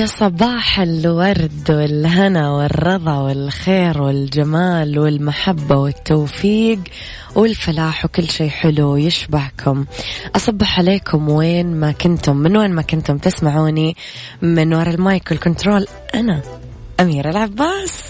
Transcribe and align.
يا 0.00 0.06
صباح 0.06 0.80
الورد 0.80 1.70
والهنا 1.70 2.50
والرضا 2.50 3.18
والخير 3.18 4.02
والجمال 4.02 4.98
والمحبة 4.98 5.76
والتوفيق 5.76 6.78
والفلاح 7.34 8.04
وكل 8.04 8.28
شيء 8.28 8.48
حلو 8.48 8.96
يشبهكم 8.96 9.84
أصبح 10.36 10.78
عليكم 10.78 11.28
وين 11.28 11.66
ما 11.66 11.92
كنتم 11.92 12.36
من 12.36 12.56
وين 12.56 12.70
ما 12.70 12.82
كنتم 12.82 13.18
تسمعوني؟ 13.18 13.96
من 14.42 14.74
وراء 14.74 14.94
المايك 14.94 15.30
وال 15.30 15.42
control 15.42 15.86
أنا 16.14 16.42
أميرة 17.00 17.30
العباس. 17.30 18.02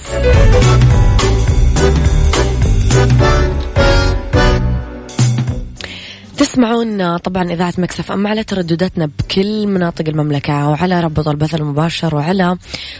تسمعون 6.50 7.16
طبعا 7.16 7.52
إذاعة 7.52 7.74
Mix 7.78 8.12
FM 8.12 8.26
على 8.26 8.44
تردداتنا 8.44 9.06
بكل 9.06 9.66
مناطق 9.66 10.08
المملكة 10.08 10.68
وعلى 10.68 11.00
رابط 11.00 11.28
البث 11.28 11.54
المباشر 11.54 12.14
وعلى 12.14 12.56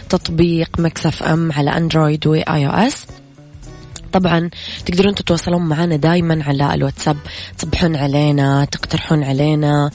تطبيق 0.09 0.79
Mix 0.79 1.23
FM 1.23 1.51
على 1.51 1.77
Android 1.77 2.27
و 2.27 2.67
iOS 2.67 3.07
طبعا 4.13 4.49
تقدرون 4.85 5.15
تتواصلون 5.15 5.61
معنا 5.61 5.95
دايما 5.95 6.43
على 6.43 6.73
الواتساب. 6.73 7.17
تصبحون 7.57 7.95
علينا 7.95 8.65
تقترحون 8.65 9.23
علينا 9.23 9.91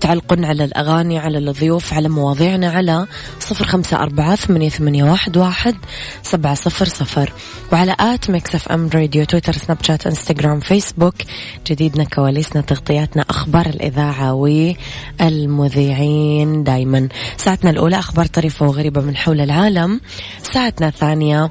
تعلقون 0.00 0.44
على 0.44 0.64
الأغاني 0.64 1.18
على 1.18 1.38
الضيوف 1.38 1.94
على 1.94 2.08
مواضيعنا 2.08 2.70
على 2.70 3.06
صفر 3.40 3.64
خمسة 3.64 3.96
أربعة 3.96 4.36
ثمانية, 4.36 5.04
واحد, 5.36 5.76
سبعة 6.22 6.54
صفر 6.54 6.84
صفر. 6.84 7.32
وعلى 7.72 7.96
at 8.00 8.30
Mix 8.30 8.54
FM 8.54 8.88
Radio 8.94 9.24
تويتر 9.24 9.52
سناب 9.52 9.78
شات 9.82 10.06
إنستغرام 10.06 10.60
فيسبوك 10.60 11.14
جديدنا 11.66 12.04
كواليسنا 12.04 12.62
تغطياتنا 12.62 13.24
أخبار 13.30 13.66
الإذاعة 13.66 14.34
والمذيعين 15.20 16.64
دايما. 16.64 17.08
ساعتنا 17.36 17.70
الأولى 17.70 17.98
أخبار 17.98 18.26
طريفة 18.26 18.66
وغريبة 18.66 19.00
من 19.00 19.16
حول 19.16 19.40
العالم. 19.40 20.00
ساعتنا 20.42 20.88
الثانية 20.88 21.50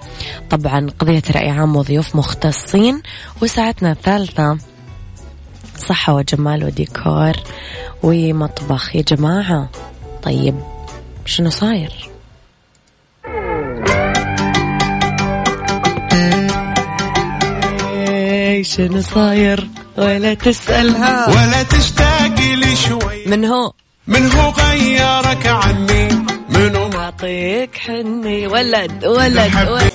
طبعا 0.50 0.88
قضية 1.00 1.24
رأي 1.36 1.50
عام 1.50 1.76
وضيوف 1.76 2.05
ضيوف 2.06 2.16
مختصين. 2.16 3.02
وساعتنا 3.42 3.92
الثالثة 3.92 4.58
صحة 5.78 6.14
وجمال 6.14 6.64
وديكور 6.64 7.34
ومطبخ. 8.04 8.96
يا 8.96 9.02
جماعة 9.02 9.70
طيب 10.24 10.56
شنو 11.26 11.50
صاير؟ 11.50 12.10
شنو 18.62 19.02
صاير؟ 19.02 19.68
ولا 19.98 20.34
تسألها. 20.34 21.30
ولا 21.30 21.64
تشتاقي 21.64 22.56
لي 22.56 22.76
شوي. 22.76 23.26
من 23.26 23.46
هو؟ 23.46 23.72
من 24.08 24.32
هو 24.32 24.50
غيرك 24.50 25.48
عني؟ 25.48 26.08
منو 26.50 26.90
معطيك 26.90 27.76
حني؟ 27.78 28.48
ولد 28.48 29.06
ولد, 29.06 29.70
ولد. 29.70 29.95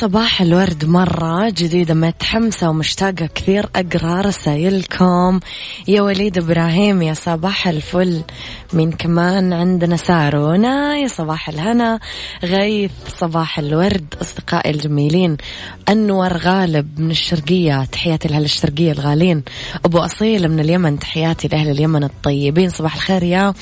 صباح 0.00 0.42
الورد 0.42 0.84
مرة 0.84 1.50
جديدة 1.50 1.94
متحمسة 1.94 2.68
ومشتاقة 2.68 3.26
كثير 3.34 3.68
أقرأ 3.76 4.20
رسايلكم 4.20 5.40
يا 5.88 6.02
وليد 6.02 6.38
إبراهيم 6.38 7.02
يا 7.02 7.14
صباح 7.14 7.68
الفل. 7.68 8.22
من 8.72 8.92
كمان 8.92 9.52
عندنا 9.52 9.96
سارونا 9.96 10.96
يا 10.96 11.08
صباح 11.08 11.48
الهنا. 11.48 12.00
غيث 12.44 12.90
صباح 13.08 13.58
الورد. 13.58 14.14
أصدقائي 14.22 14.70
الجميلين 14.70 15.36
أنور 15.88 16.32
غالب 16.32 17.00
من 17.00 17.10
الشرقية. 17.10 17.84
تحياتي 17.84 18.28
لأهل 18.28 18.44
الشرقية 18.44 18.92
الغالين. 18.92 19.42
أبو 19.84 19.98
أصيل 19.98 20.48
من 20.48 20.60
اليمن 20.60 20.98
تحياتي 20.98 21.48
لأهل 21.48 21.70
اليمن 21.70 22.04
الطيبين. 22.04 22.70
صباح 22.70 22.94
الخير 22.94 23.22
يا 23.22 23.54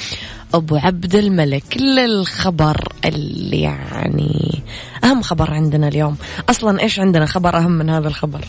أبو 0.55 0.77
عبد 0.77 1.15
الملك. 1.15 1.77
للخبر 1.77 2.93
اللي 3.05 3.61
يعني 3.61 4.63
أهم 5.05 5.23
خبر 5.23 5.51
عندنا 5.51 5.89
اليوم. 5.89 6.17
أصلا 6.51 6.81
إيش 6.83 7.01
عندنا 7.01 7.27
خبر 7.27 7.57
أهم 7.57 7.71
من 7.71 7.91
هذا 7.91 8.09
الخبر؟ 8.09 8.45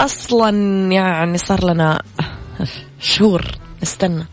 أصلا 0.00 0.50
يعني 0.92 1.38
صار 1.38 1.64
لنا 1.64 2.02
شهور. 3.00 3.44
نستنى 3.82 4.26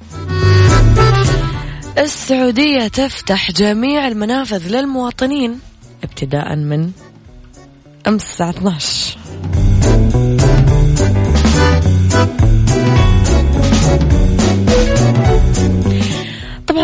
السعودية 1.97 2.87
تفتح 2.87 3.51
جميع 3.51 4.07
المنافذ 4.07 4.67
للمواطنين 4.67 5.59
ابتداء 6.03 6.55
من 6.55 6.91
أمس 8.07 8.23
الساعة 8.23 8.49
12 8.49 9.17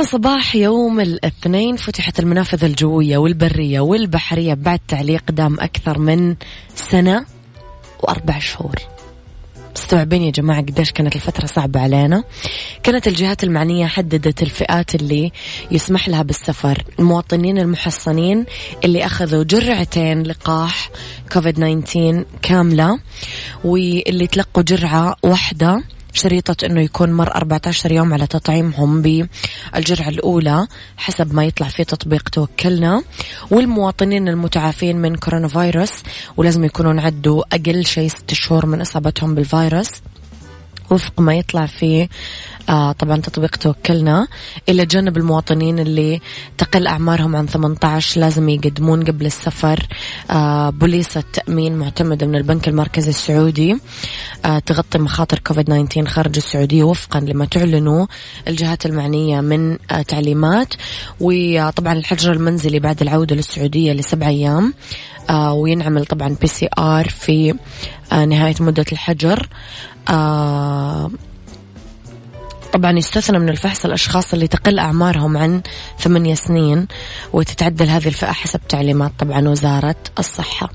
صباح 0.04 0.56
يوم 0.56 1.00
الاثنين 1.00 1.76
فتحت 1.76 2.20
المنافذ 2.20 2.64
الجوية 2.64 3.18
والبرية 3.18 3.80
والبحرية 3.80 4.54
بعد 4.54 4.80
تعليق 4.88 5.32
دام 5.32 5.60
أكثر 5.60 6.00
من 6.00 6.36
سنة 6.76 7.26
وأربع 8.00 8.40
شهور. 8.40 8.76
مستوعبين 9.76 10.22
يا 10.22 10.32
جماعة 10.32 10.62
قديش 10.62 10.92
كانت 10.92 11.16
الفترة 11.16 11.46
صعبة 11.46 11.80
علينا. 11.80 12.24
كانت 12.84 13.08
الجهات 13.08 13.44
المعنية 13.44 13.86
حددت 13.86 14.44
الفئات 14.44 14.96
اللي 14.96 15.32
يسمح 15.72 16.10
لها 16.10 16.24
بالسفر 16.24 16.84
المواطنين 17.00 17.58
المحصنين 17.58 18.46
اللي 18.84 19.06
أخذوا 19.06 19.44
جرعتين 19.44 20.24
لقاح 20.24 20.90
كوفيد 21.34 21.84
19 21.84 22.26
كاملة 22.42 23.00
واللي 23.64 24.28
تلقوا 24.28 24.64
جرعة 24.64 25.16
واحدة 25.24 25.84
شريطة 26.14 26.66
أنه 26.66 26.82
يكون 26.82 27.14
مر 27.14 27.36
14 27.36 27.92
يوم 27.92 28.14
على 28.14 28.28
تطعيمهم 28.28 29.02
بالجرعة 29.02 30.10
الأولى 30.10 30.68
حسب 30.98 31.34
ما 31.34 31.46
يطلع 31.46 31.68
في 31.68 31.84
تطبيق 31.84 32.30
توكلنا. 32.30 33.04
والمواطنين 33.52 34.28
المتعافين 34.28 34.98
من 34.98 35.16
كورونا 35.16 35.48
فيروس 35.48 35.94
ولازم 36.38 36.64
يكونون 36.64 37.00
عدوا 37.00 37.44
أقل 37.56 37.86
شيء 37.86 38.08
ست 38.08 38.34
شهور 38.34 38.66
من 38.66 38.82
إصابتهم 38.82 39.36
بالفيروس. 39.36 39.92
وفق 40.92 41.22
ما 41.22 41.36
يطلع 41.36 41.66
في 41.66 42.08
آه 42.70 42.92
طبعا 42.92 43.18
تطبيق 43.18 43.56
توكلنا 43.56 44.28
إلى 44.70 44.86
جانب 44.86 45.18
المواطنين 45.18 45.80
اللي 45.80 46.22
تقل 46.58 46.88
أعمارهم 46.88 47.36
عن 47.36 47.48
18 47.48 48.22
لازم 48.22 48.50
يقدمون 48.50 49.04
قبل 49.04 49.26
السفر 49.26 49.88
آه 50.32 50.70
بوليصة 50.70 51.24
تأمين 51.34 51.76
معتمدة 51.78 52.28
من 52.28 52.36
البنك 52.36 52.68
المركزي 52.68 53.10
السعودي 53.10 53.78
آه 54.46 54.60
تغطي 54.60 54.98
مخاطر 54.98 55.40
كوفيد 55.40 55.66
19 55.66 56.06
خارج 56.06 56.36
السعودية 56.38 56.84
وفقا 56.84 57.20
لما 57.20 57.46
تعلنوا 57.46 58.06
الجهات 58.48 58.86
المعنية 58.86 59.42
من 59.42 59.78
آه 59.92 60.02
تعليمات. 60.02 60.74
وطبعا 61.20 61.94
الحجر 61.94 62.32
المنزلي 62.34 62.80
بعد 62.80 63.02
العودة 63.02 63.36
للسعودية 63.36 63.94
لسبع 63.94 64.28
أيام 64.28 64.74
آه 65.30 65.54
وينعمل 65.54 66.06
طبعا 66.06 66.36
PCR 66.42 67.10
في 67.10 67.54
آه 68.12 68.26
نهاية 68.26 68.56
مدة 68.60 68.86
الحجر. 68.92 69.48
آه 70.10 71.12
طبعا 72.74 72.92
يستثنى 72.98 73.40
من 73.40 73.50
الفحص 73.50 73.86
الأشخاص 73.86 74.34
اللي 74.34 74.48
تقل 74.48 74.80
أعمارهم 74.80 75.38
عن 75.38 75.62
ثمانية 76.00 76.36
سنين 76.36 76.88
وتتعدل 77.34 77.88
هذه 77.90 78.08
الفئة 78.08 78.32
حسب 78.32 78.60
تعليمات 78.70 79.12
طبعا 79.20 79.50
وزارة 79.50 79.96
الصحة. 80.20 80.70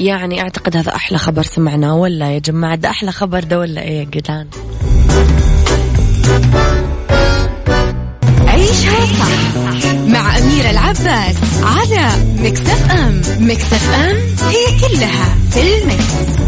يعني 0.00 0.42
أعتقد 0.42 0.76
هذا 0.76 0.94
أحلى 0.94 1.18
خبر 1.18 1.42
سمعناه 1.42 1.96
ولا 1.96 2.30
يا 2.32 2.38
جماعة؟ 2.38 2.74
ده 2.74 2.90
أحلى 2.90 3.12
خبر 3.12 3.44
ده 3.44 3.58
ولا 3.58 3.82
إيه 3.82 3.98
يا 3.98 4.04
جدعان؟ 4.04 4.46
عيشها 8.46 9.06
صح 9.06 9.92
مع 10.06 10.38
أميرة 10.38 10.70
العباس 10.70 11.36
على 11.62 12.08
مكتف 12.38 12.90
أم. 12.90 13.22
مكتف 13.40 13.90
أم 13.90 14.16
هي 14.48 14.80
كلها 14.80 15.34
في 15.50 15.82
المكس. 15.82 16.40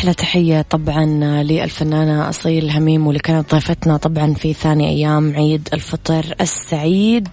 أحلى 0.00 0.14
تحية 0.14 0.62
طبعا 0.62 1.04
للفنانة 1.42 2.28
أصيل 2.28 2.70
هميم 2.70 3.06
واللي 3.06 3.20
كانت 3.20 3.54
ضيفتنا 3.54 3.96
طبعا 3.96 4.34
في 4.34 4.52
ثاني 4.52 4.88
أيام 4.88 5.34
عيد 5.36 5.68
الفطر 5.72 6.34
السعيد. 6.40 7.28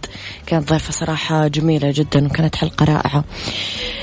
كانت 0.45 0.69
ضيفة 0.69 0.91
صراحة 0.91 1.47
جميلة 1.47 1.91
جدا 1.91 2.25
وكانت 2.25 2.55
حلقة 2.55 2.85
رائعة. 2.85 3.23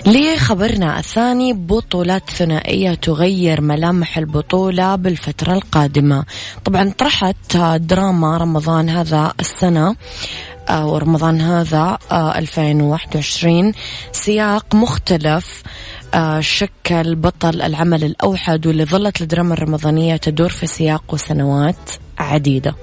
ليه 0.07 0.37
خبرنا 0.37 0.99
الثاني 0.99 1.53
بطولات 1.53 2.31
ثنائية 2.31 2.95
تغير 2.95 3.61
ملامح 3.61 4.19
البطولة 4.19 4.97
بالفترة 4.97 5.53
القادمة. 5.53 6.25
طبعا 6.65 6.93
طرحت 6.99 7.57
دراما 7.77 8.37
رمضان 8.37 8.89
هذا 8.89 9.33
السنة. 9.41 9.97
ورمضان 10.71 11.41
هذا 11.41 11.99
2021 12.13 13.67
آه، 13.67 13.73
سياق 14.13 14.75
مختلف 14.75 15.63
آه، 16.15 16.41
شكل 16.41 17.15
بطل 17.15 17.63
العمل 17.63 18.05
الأوحد 18.05 18.67
واللي 18.67 18.85
ظلت 18.85 19.23
الدراما 19.23 19.55
الرمضانية 19.55 20.17
تدور 20.17 20.49
في 20.49 20.67
سياق 20.67 21.17
سنوات 21.17 21.91
عديدة. 22.19 22.75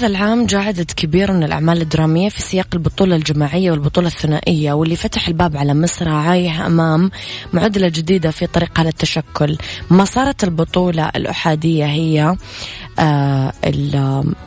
هذا 0.00 0.08
العام 0.08 0.46
جاء 0.46 0.60
عدد 0.60 0.90
كبير 0.90 1.32
من 1.32 1.42
الأعمال 1.42 1.80
الدرامية 1.80 2.28
في 2.28 2.42
سياق 2.42 2.66
البطولة 2.74 3.16
الجماعية 3.16 3.70
والبطولة 3.70 4.06
الثنائية 4.06 4.72
واللي 4.72 4.96
فتح 4.96 5.28
الباب 5.28 5.56
على 5.56 5.74
مصر 5.74 6.08
عاية 6.08 6.66
أمام 6.66 7.10
معادلة 7.52 7.88
جديدة 7.88 8.30
في 8.30 8.46
طريقها 8.46 8.84
للتشكل 8.84 9.58
ما 9.90 10.04
صارت 10.04 10.44
البطولة 10.44 11.08
الأحادية 11.16 11.86
هي 11.86 12.36
آه 12.98 13.52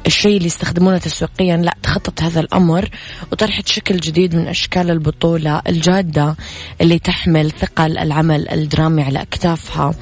الشيء 0.07 0.37
اللي 0.37 0.47
يستخدمونه 0.47 0.97
تسويقيا 0.97 1.57
لا 1.57 1.75
تخطط 1.83 2.21
هذا 2.21 2.39
الأمر 2.39 2.89
وطرحت 3.31 3.67
شكل 3.67 3.97
جديد 3.97 4.35
من 4.35 4.47
أشكال 4.47 4.91
البطولة 4.91 5.61
الجادة 5.67 6.35
اللي 6.81 6.99
تحمل 6.99 7.51
ثقل 7.51 7.97
العمل 7.97 8.49
الدرامي 8.49 9.03
على 9.03 9.21
أكتافها. 9.21 9.93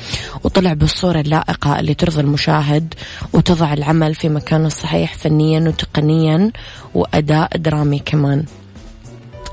وطلع 0.44 0.74
بالصورة 0.74 1.20
اللائقة 1.20 1.80
اللي 1.80 1.94
ترضي 1.94 2.22
المشاهد 2.22 2.94
وتضع 3.34 3.74
العمل 3.74 4.16
في 4.16 4.30
مكانه 4.30 4.68
الصحيح 4.68 5.14
فنيا 5.14 5.41
وتقنيا 5.42 6.52
وأداء 6.94 7.58
درامي 7.58 8.00
كمان. 8.00 8.46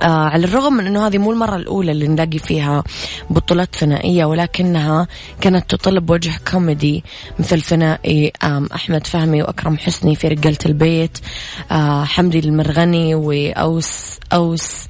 آه 0.02 0.28
على 0.28 0.44
الرغم 0.46 0.72
من 0.72 0.86
أنه 0.86 1.06
هذه 1.06 1.18
مو 1.18 1.32
المرة 1.32 1.56
الأولى 1.56 1.92
اللي 1.92 2.08
نلاقي 2.08 2.38
فيها 2.38 2.84
بطولات 3.30 3.74
ثنائية 3.74 4.24
ولكنها 4.24 5.06
كانت 5.40 5.70
تطلب 5.70 6.10
وجه 6.10 6.32
كوميدي 6.50 7.04
مثل 7.38 7.62
ثنائي 7.62 8.32
أحمد 8.74 9.06
فهمي 9.06 9.42
وأكرم 9.42 9.78
حسني 9.78 10.14
في 10.16 10.28
رجالة 10.28 10.58
البيت 10.66 11.18
آه 11.72 12.04
حمدي 12.04 12.38
المرغني 12.38 13.14
وأوس 13.14 14.18
أوس 14.32 14.86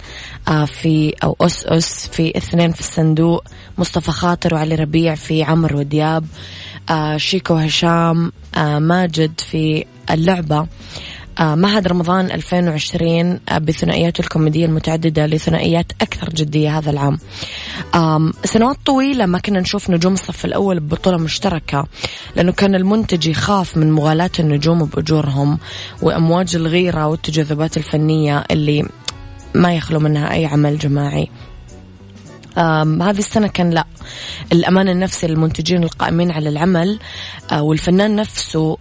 آه 0.48 0.64
في 0.64 1.14
أو 1.24 1.36
أس 1.40 1.66
أس 1.66 2.08
في 2.08 2.36
اثنين 2.36 2.72
في 2.72 2.80
الصندوق 2.80 3.44
مصطفى 3.78 4.10
خاطر 4.10 4.54
وعلي 4.54 4.74
ربيع 4.74 5.14
في 5.14 5.42
عمر 5.42 5.76
ودياب 5.76 6.24
آه 6.90 7.16
شيكو 7.16 7.54
هشام 7.54 8.32
آه 8.56 8.78
ماجد 8.78 9.40
في 9.40 9.84
اللعبة 10.10 10.66
آه، 11.40 11.54
معهد 11.54 11.88
رمضان 11.88 12.30
2020 12.30 13.40
آه، 13.48 13.58
بثنائياته 13.58 14.20
الكوميدية 14.20 14.66
المتعددة 14.66 15.26
لثنائيات 15.26 15.92
أكثر 16.00 16.28
جدية 16.28 16.78
هذا 16.78 16.90
العام. 16.90 17.18
سنوات 18.44 18.76
طويلة 18.86 19.26
ما 19.26 19.38
كنا 19.38 19.60
نشوف 19.60 19.90
نجوم 19.90 20.12
الصف 20.12 20.44
الأول 20.44 20.80
ببطولة 20.80 21.16
مشتركة 21.16 21.86
لأنه 22.36 22.52
كان 22.52 22.74
المنتج 22.74 23.26
يخاف 23.26 23.76
من 23.76 23.92
مغالاة 23.92 24.30
النجوم 24.38 24.84
بأجورهم 24.84 25.58
وأمواج 26.02 26.56
الغيرة 26.56 27.06
والتجاذبات 27.06 27.76
الفنية 27.76 28.44
اللي 28.50 28.88
ما 29.54 29.74
يخلو 29.74 30.00
منها 30.00 30.32
أي 30.32 30.46
عمل 30.46 30.78
جماعي. 30.78 31.28
هذه 32.58 33.18
السنة 33.18 33.46
كان 33.46 33.70
لا. 33.70 33.84
الأمان 34.52 34.88
النفسي 34.88 35.26
للمنتجين 35.26 35.84
القائمين 35.84 36.30
على 36.30 36.48
العمل 36.48 36.98
آه 37.52 37.62
والفنان 37.62 38.16
نفسه 38.16 38.78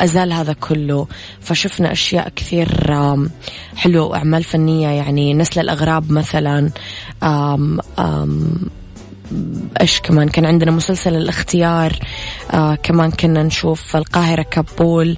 أزال 0.00 0.32
هذا 0.32 0.52
كله. 0.52 1.06
فشفنا 1.40 1.92
أشياء 1.92 2.28
كثير 2.36 2.68
حلوة 3.76 4.06
وأعمال 4.06 4.44
فنية 4.44 4.88
يعني 4.88 5.34
نسل 5.34 5.60
الأغراب 5.60 6.12
مثلا. 6.12 6.70
آم 7.22 7.78
آم 7.98 8.54
إيش 9.80 10.00
كمان؟ 10.00 10.28
كان 10.28 10.46
عندنا 10.46 10.70
مسلسل 10.70 11.14
الإختيار 11.16 11.98
آه 12.50 12.74
كمان 12.74 13.10
كنا 13.10 13.42
نشوف 13.42 13.96
القاهرة 13.96 14.42
كابول. 14.42 15.16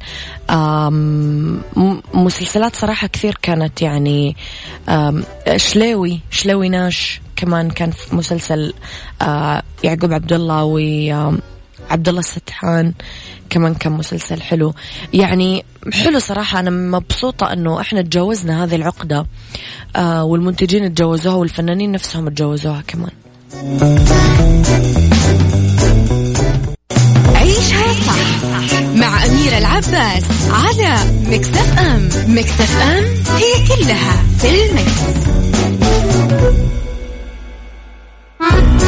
مسلسلات 2.14 2.76
صراحة 2.76 3.06
كثير 3.06 3.38
كانت 3.42 3.82
يعني 3.82 4.36
شليوي 5.56 6.20
شليوي 6.30 6.68
ناش. 6.68 7.20
كمان 7.36 7.70
كان 7.70 7.90
في 7.90 8.16
مسلسل 8.16 8.74
آه 9.22 9.62
يعقوب 9.84 10.12
عبد 10.12 10.32
الله 10.32 10.64
و 10.64 10.78
عبد 11.90 12.08
الله 12.08 12.20
السدحان 12.20 12.92
كمان 13.50 13.74
كان 13.74 13.92
مسلسل 13.92 14.42
حلو. 14.42 14.74
يعني 15.12 15.64
حلو 15.92 16.18
صراحة 16.18 16.60
أنا 16.60 16.70
مبسوطة 16.70 17.52
أنه 17.52 17.80
إحنا 17.80 18.02
تجاوزنا 18.02 18.64
هذه 18.64 18.74
العقدة 18.74 19.26
آه 19.96 20.24
والمنتجين 20.24 20.94
تجاوزوها 20.94 21.34
والفنانين 21.34 21.92
نفسهم 21.92 22.28
تجاوزوها 22.28 22.82
كمان. 22.86 23.10
عيشها 27.34 27.92
صح 28.06 28.80
مع 28.94 29.24
أميرة 29.26 29.58
العباس 29.58 30.24
على 30.50 30.96
مكتف 31.26 31.78
أم. 31.78 32.08
مكتف 32.28 32.76
أم 32.80 33.04
هي 33.36 33.68
كلها 33.68 34.22
في 34.38 34.48
المكس. 34.70 35.00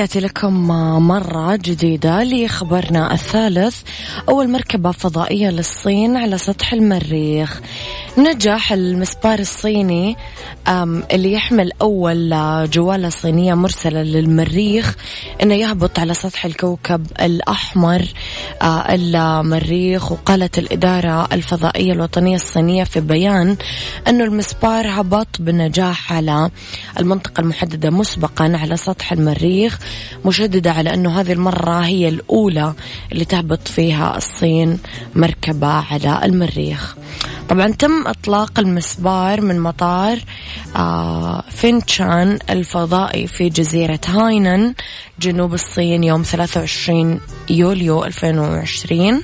تحياتي 0.00 0.20
لكم 0.20 0.68
مرة 1.08 1.56
جديدة 1.56 2.22
لخبرنا 2.22 3.14
الثالث. 3.14 3.80
أول 4.28 4.50
مركبة 4.50 4.90
فضائية 4.90 5.50
للصين 5.50 6.16
على 6.16 6.38
سطح 6.38 6.72
المريخ. 6.72 7.60
نجح 8.18 8.72
المسبار 8.72 9.38
الصيني 9.38 10.16
اللي 11.12 11.32
يحمل 11.32 11.70
أول 11.80 12.30
جوالة 12.70 13.08
صينية 13.08 13.54
مرسلة 13.54 14.02
للمريخ. 14.02 14.96
أنه 15.42 15.54
يهبط 15.54 15.98
على 15.98 16.14
سطح 16.14 16.44
الكوكب 16.44 17.06
الأحمر 17.20 18.04
آه، 18.62 18.94
المريخ. 18.94 20.12
وقالت 20.12 20.58
الإدارة 20.58 21.28
الفضائية 21.32 21.92
الوطنية 21.92 22.36
الصينية 22.36 22.84
في 22.84 23.00
بيان 23.00 23.56
أنه 24.08 24.24
المسبار 24.24 24.86
هبط 24.88 25.28
بنجاح 25.40 26.12
على 26.12 26.50
المنطقة 26.98 27.40
المحددة 27.40 27.90
مسبقا 27.90 28.52
على 28.62 28.76
سطح 28.76 29.12
المريخ. 29.12 29.78
مشددة 30.24 30.72
على 30.72 30.94
أنه 30.94 31.20
هذه 31.20 31.32
المرة 31.32 31.80
هي 31.80 32.08
الأولى 32.08 32.74
اللي 33.12 33.24
تهبط 33.24 33.68
فيها 33.68 34.16
الصين 34.16 34.78
مركبة 35.14 35.66
على 35.66 36.20
المريخ. 36.24 36.96
طبعا 37.48 37.68
تم 37.68 38.06
إطلاق 38.06 38.58
المسبار 38.58 39.40
من 39.40 39.60
مطار 39.60 40.18
آه 40.76 41.44
فينشان 41.50 42.38
الفضائي 42.50 43.26
في 43.26 43.48
جزيرة 43.48 44.00
هاينن 44.08 44.74
جنوب 45.20 45.54
الصين 45.54 46.04
يوم 46.04 46.22
23 46.22 47.20
يوليو 47.50 48.04
2020 48.04 49.22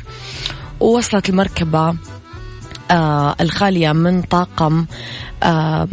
ووصلت 0.80 1.28
المركبة 1.28 1.94
آه 2.90 3.36
الخالية 3.40 3.92
من 3.92 4.22
طاقم 4.22 4.86
آه 5.42 5.88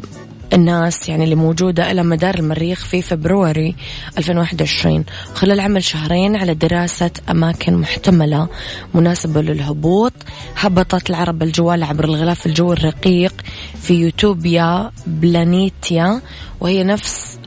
الناس 0.53 1.09
يعني 1.09 1.23
اللي 1.23 1.35
موجودة 1.35 1.91
إلى 1.91 2.03
مدار 2.03 2.35
المريخ 2.35 2.85
في 2.85 3.01
فبروري 3.01 3.75
2021 4.17 5.05
خلال 5.35 5.59
عمل 5.59 5.83
شهرين 5.83 6.35
على 6.35 6.53
دراسة 6.53 7.11
أماكن 7.29 7.73
محتملة 7.77 8.47
مناسبة 8.93 9.41
للهبوط 9.41 10.13
هبطت 10.57 11.09
العرب 11.09 11.43
الجوال 11.43 11.83
عبر 11.83 12.03
الغلاف 12.03 12.45
الجوي 12.45 12.73
الرقيق 12.73 13.33
في 13.81 13.93
يوتوبيا 13.93 14.91
بلانيتيا 15.07 16.21
وهي 16.61 16.83
نفس 16.83 17.39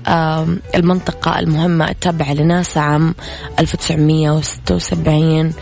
المنطقة 0.75 1.39
المهمة 1.39 1.91
التابعة 1.91 2.33
لناسا 2.33 2.79
عام 2.79 3.15
1976 3.59 5.53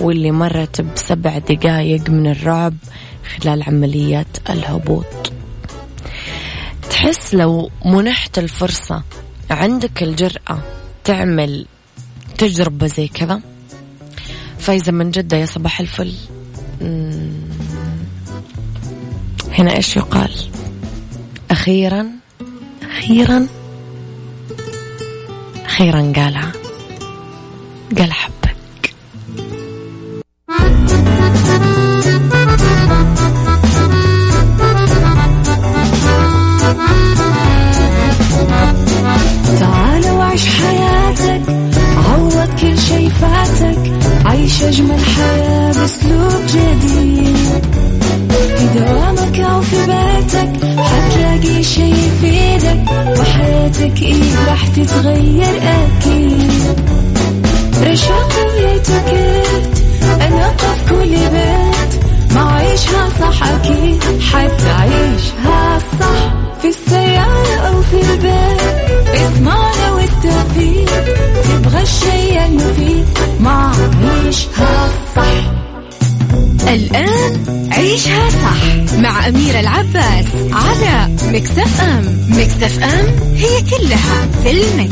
واللي 0.00 0.30
مرت 0.30 0.80
بسبع 0.80 1.38
دقائق 1.38 2.10
من 2.10 2.26
الرعب 2.26 2.74
خلال 3.36 3.62
عملية 3.62 4.26
الهبوط. 4.50 5.35
تحس 6.90 7.34
لو 7.34 7.70
منحت 7.84 8.38
الفرصة 8.38 9.02
عندك 9.50 10.02
الجرأة 10.02 10.58
تعمل 11.04 11.66
تجربة 12.38 12.86
زي 12.86 13.08
كذا؟ 13.08 13.40
فايزة 14.58 14.92
من 14.92 15.10
جدة 15.10 15.36
يا 15.36 15.46
صباح 15.46 15.80
الفل. 15.80 16.14
هنا 19.58 19.76
إيش 19.76 19.96
يقال؟ 19.96 20.34
أخيرا 21.50 22.06
أخيرا 22.82 23.46
أخيرا 25.64 26.12
قالها. 26.16 26.52
قال 27.98 28.12
حبك 28.12 28.25
كلها 84.46 84.88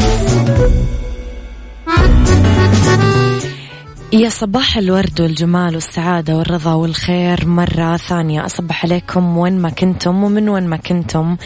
صباح 4.35 4.79
الورد 4.79 5.21
والجمال 5.21 5.75
والسعادة 5.75 6.37
والرضا 6.37 6.75
والخير 6.75 7.47
مرة 7.47 7.97
ثانية. 7.97 8.47
أصبح 8.47 8.85
عليكم 8.85 9.39
وين 9.39 9.59
ما 9.59 9.71
كنتم 9.71 10.25
ومن 10.25 10.49
وين 10.49 10.67
ما 10.67 10.77
كنتم 10.77 11.37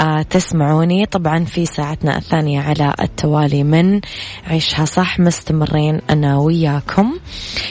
آه 0.00 0.22
تسمعوني. 0.22 1.06
طبعا 1.06 1.44
في 1.44 1.66
ساعتنا 1.66 2.16
الثانية 2.16 2.60
على 2.60 2.94
التوالي 3.00 3.64
من 3.64 4.00
عيشها 4.46 4.84
صح 4.84 5.20
مستمرين 5.20 6.00
أنا 6.10 6.38
وياكم. 6.38 7.18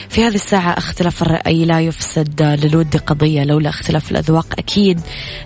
في 0.08 0.24
هذه 0.24 0.34
الساعة 0.34 0.72
اختلاف 0.78 1.22
الرأي 1.22 1.64
لا 1.64 1.80
يفسد 1.80 2.42
للود 2.42 2.96
قضية 2.96 3.44
لولا 3.44 3.68
اختلاف 3.68 4.10
الأذواق 4.10 4.46
أكيد 4.58 5.00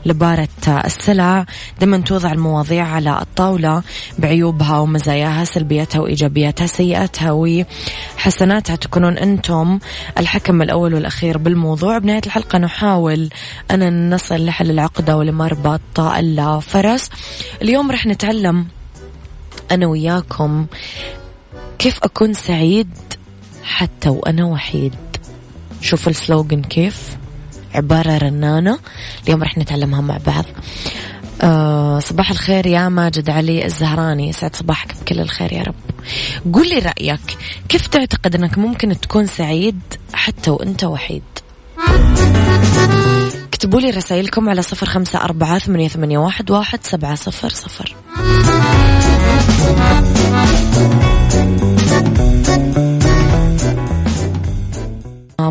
لبارة 0.06 0.48
السلع. 0.68 1.46
دائما 1.80 1.98
توضع 1.98 2.32
المواضيع 2.32 2.86
على 2.86 3.18
الطاولة 3.22 3.82
بعيوبها 4.18 4.78
ومزاياها 4.78 5.44
سلبياتها 5.44 6.00
وإيجابياتها 6.00 6.66
سيئاتها 6.66 7.32
وحسناتها 7.32 8.76
تكون 8.76 9.02
تكونون 9.02 9.21
أنتم 9.22 9.78
الحكم 10.18 10.62
الأول 10.62 10.94
والأخير 10.94 11.38
بالموضوع. 11.38 11.98
بنهاية 11.98 12.22
الحلقة 12.26 12.58
نحاول 12.58 13.30
أن 13.70 14.14
نصل 14.14 14.46
لحل 14.46 14.70
العقدة 14.70 15.16
ولمربط 15.16 16.00
الفرس. 16.00 17.10
اليوم 17.62 17.90
رح 17.90 18.06
نتعلم 18.06 18.66
أنا 19.70 19.86
وياكم 19.86 20.66
كيف 21.78 21.98
أكون 22.02 22.34
سعيد 22.34 22.88
حتى 23.64 24.08
وأنا 24.08 24.44
وحيد. 24.44 24.94
شوف 25.80 26.08
السلوغن 26.08 26.62
كيف. 26.62 27.16
عبارة 27.74 28.18
رنانة. 28.18 28.78
اليوم 29.24 29.42
رح 29.42 29.58
نتعلمها 29.58 30.00
مع 30.00 30.18
بعض. 30.26 30.44
آه 31.40 31.98
صباح 31.98 32.30
الخير 32.30 32.66
يا 32.66 32.88
ماجد 32.88 33.30
علي 33.30 33.64
الزهراني. 33.64 34.28
يسعد 34.28 34.56
صباحك 34.56 34.94
بكل 35.00 35.20
الخير 35.20 35.52
يا 35.52 35.62
رب. 35.62 35.74
قول 36.54 36.68
لي 36.68 36.78
رأيك 36.78 37.38
كيف 37.68 37.86
تعتقد 37.86 38.34
أنك 38.34 38.58
ممكن 38.58 39.00
تكون 39.00 39.26
سعيد 39.26 39.80
حتى 40.12 40.50
وأنت 40.50 40.84
وحيد؟ 40.84 41.22
اكتبوا 43.48 43.80
لي 43.80 43.90
رسائلكم 43.90 44.48
على 44.48 44.62
صفر 44.62 44.86
خمسة 44.86 45.24
أربعة 45.24 45.58
ثمانية, 45.58 45.88
ثمانية 45.88 46.18
واحد, 46.18 46.50
واحد 46.50 46.78
سبعة 46.82 47.14
صفر 47.14 47.48
صفر. 47.48 47.96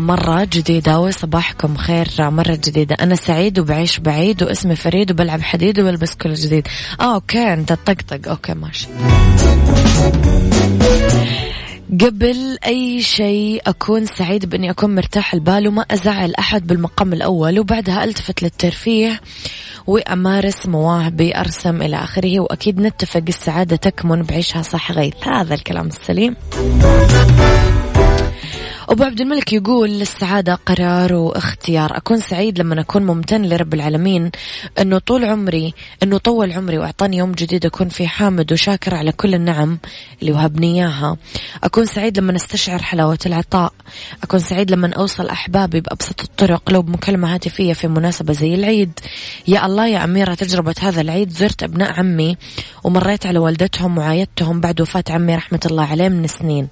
مرة 0.00 0.48
جديدة 0.52 1.00
وصباحكم 1.00 1.76
خير 1.76 2.08
مرة 2.18 2.58
جديدة. 2.64 2.96
أنا 3.00 3.14
سعيد 3.14 3.58
وبعيش 3.58 3.98
بعيد 3.98 4.42
واسمي 4.42 4.76
فريد 4.76 5.10
وبلعب 5.10 5.42
حديد 5.42 5.80
وبلبس 5.80 6.14
كل 6.14 6.34
جديد. 6.34 6.68
آه 7.00 7.14
okay 7.14 7.52
أنت 7.52 7.72
تطقطق. 7.72 8.28
okay 8.28 8.54
ماشي. 8.54 8.88
قبل 12.00 12.58
أي 12.66 13.02
شيء 13.02 13.62
أكون 13.66 14.06
سعيد 14.06 14.50
بإني 14.50 14.70
أكون 14.70 14.94
مرتاح 14.94 15.34
البال 15.34 15.68
وما 15.68 15.82
أزعل 15.90 16.34
أحد 16.34 16.66
بالمقام 16.66 17.12
الأول 17.12 17.58
وبعدها 17.58 18.04
ألتفت 18.04 18.42
للترفيه 18.42 19.20
وأمارس 19.86 20.66
مواهبي 20.66 21.36
أرسم 21.36 21.82
إلى 21.82 21.96
آخره 21.96 22.40
وأكيد 22.40 22.80
نتفق 22.80 23.24
السعادة 23.28 23.76
تكمن 23.76 24.22
بعيشها 24.22 24.62
صح 24.62 24.92
غيث 24.92 25.14
هذا 25.28 25.54
الكلام 25.54 25.86
السليم. 25.86 26.36
أبو 28.88 29.04
عبد 29.04 29.20
الملك 29.20 29.52
يقول 29.52 30.02
السعادة 30.02 30.54
قرار 30.54 31.14
واختيار. 31.14 31.96
أكون 31.96 32.18
سعيد 32.20 32.58
لما 32.58 32.80
أكون 32.80 33.02
ممتن 33.02 33.42
لرب 33.42 33.74
العالمين. 33.74 34.30
أنه 34.80 34.98
طول 34.98 35.24
عمري 35.24 35.74
أنه 36.02 36.18
طول 36.18 36.52
عمري 36.52 36.78
وأعطاني 36.78 37.16
يوم 37.16 37.32
جديد 37.32 37.66
أكون 37.66 37.88
فيه 37.88 38.06
حامد 38.06 38.52
وشاكر 38.52 38.94
على 38.94 39.12
كل 39.12 39.34
النعم 39.34 39.78
اللي 40.22 40.32
وهبني 40.32 40.74
إياها. 40.74 41.16
أكون 41.64 41.86
سعيد 41.86 42.18
لما 42.18 42.36
أستشعر 42.36 42.82
حلاوة 42.82 43.18
العطاء. 43.26 43.72
أكون 44.22 44.40
سعيد 44.40 44.70
لما 44.70 44.92
أوصل 44.92 45.28
أحبابي 45.28 45.80
بأبسط 45.80 46.22
الطرق 46.22 46.70
لو 46.70 46.82
بمكالمة 46.82 47.34
هاتفية 47.34 47.72
في 47.72 47.88
مناسبة 47.88 48.32
زي 48.32 48.54
العيد. 48.54 48.92
يا 49.48 49.66
الله 49.66 49.86
يا 49.86 50.04
أميرة 50.04 50.34
تجربة 50.34 50.74
هذا 50.80 51.00
العيد 51.00 51.30
زرت 51.30 51.62
أبناء 51.62 51.92
عمي 51.92 52.36
ومريت 52.84 53.26
على 53.26 53.38
والدتهم 53.38 53.98
وعايدتهم 53.98 54.60
بعد 54.60 54.80
وفاة 54.80 55.04
عمي 55.10 55.36
رحمة 55.36 55.60
الله 55.66 55.84
عليه 55.84 56.08
من 56.08 56.26
سنين. 56.26 56.68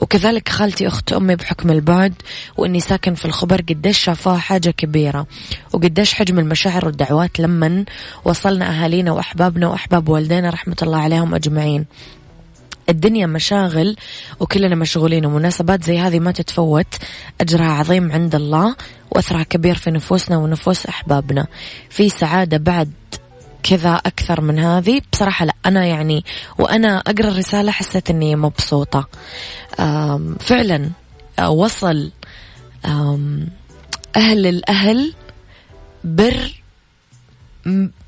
وكذلك 0.00 0.48
خالتي 0.48 0.86
أخت 0.88 1.12
أمي 1.12 1.36
بحكم 1.36 1.53
البعد 1.62 2.14
وإني 2.56 2.80
ساكن 2.80 3.14
في 3.14 3.24
الخبر 3.24 3.60
قديش 3.60 3.98
شافوها 3.98 4.36
حاجة 4.36 4.70
كبيرة 4.70 5.26
وقديش 5.72 6.14
حجم 6.14 6.38
المشاعر 6.38 6.86
والدعوات 6.86 7.40
لمن 7.40 7.84
وصلنا 8.24 8.70
أهالينا 8.70 9.12
وأحبابنا 9.12 9.68
وأحباب 9.68 10.08
والدينا 10.08 10.50
رحمة 10.50 10.76
الله 10.82 10.98
عليهم 10.98 11.34
أجمعين. 11.34 11.86
الدنيا 12.88 13.26
مشاغل 13.26 13.96
وكلنا 14.40 14.74
مشغولين 14.74 15.26
ومناسبات 15.26 15.84
زي 15.84 15.98
هذه 15.98 16.18
ما 16.18 16.32
تتفوت 16.32 16.86
أجرها 17.40 17.72
عظيم 17.72 18.12
عند 18.12 18.34
الله 18.34 18.76
وأثرها 19.10 19.42
كبير 19.42 19.74
في 19.74 19.90
نفوسنا 19.90 20.36
ونفوس 20.36 20.86
أحبابنا. 20.86 21.46
في 21.90 22.08
سعادة 22.08 22.56
بعد 22.56 22.90
كذا 23.62 23.94
أكثر 23.94 24.40
من 24.40 24.58
هذه 24.58 25.00
بصراحة 25.12 25.44
لا 25.44 25.54
أنا 25.66 25.86
يعني 25.86 26.24
وأنا 26.58 26.98
أقرأ 26.98 27.28
الرسالة 27.28 27.72
حسيت 27.72 28.10
إني 28.10 28.36
مبسوطة. 28.36 29.08
فعلا 30.40 30.90
وصل 31.42 32.10
أهل 34.16 34.46
الأهل 34.46 35.14
بر 36.04 36.62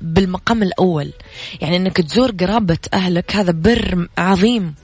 بالمقام 0.01 0.63
الأول. 0.63 1.13
يعني 1.61 1.77
أنك 1.77 1.97
تزور 1.97 2.31
قرابة 2.31 2.77
أهلك 2.93 3.35
هذا 3.35 3.51
بر 3.51 4.07
عظيم. 4.17 4.75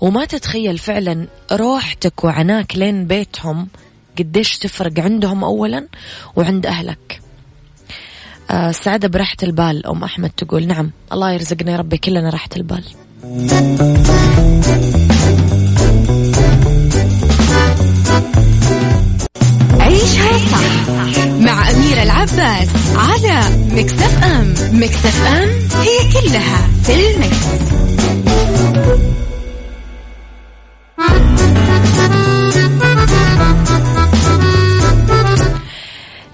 وما 0.00 0.24
تتخيل 0.24 0.78
فعلا 0.78 1.26
روحتك 1.52 2.24
وعناك 2.24 2.76
لين 2.76 3.06
بيتهم 3.06 3.68
قديش 4.18 4.58
تفرق 4.58 5.00
عندهم 5.00 5.44
أولا 5.44 5.86
وعند 6.36 6.66
أهلك. 6.66 7.20
آه 8.50 8.70
سعادة 8.70 9.08
براحة 9.08 9.36
البال 9.42 9.86
أم 9.86 10.04
أحمد 10.04 10.30
تقول 10.30 10.66
نعم 10.66 10.90
الله 11.12 11.32
يرزقنا 11.32 11.72
يا 11.72 11.76
ربي 11.76 11.96
كلنا 11.96 12.30
راحة 12.30 12.48
البال. 12.56 12.84
صح 20.50 20.90
مع 21.40 21.70
أميرة 21.70 22.02
العباس 22.02 22.68
على 22.96 23.40
مكتف 23.70 24.24
أم 24.24 24.54
مكتف 24.72 25.26
أم 25.26 25.48
هي 25.80 26.12
كلها 26.12 26.68
في 26.82 27.14
المكس. 27.14 27.46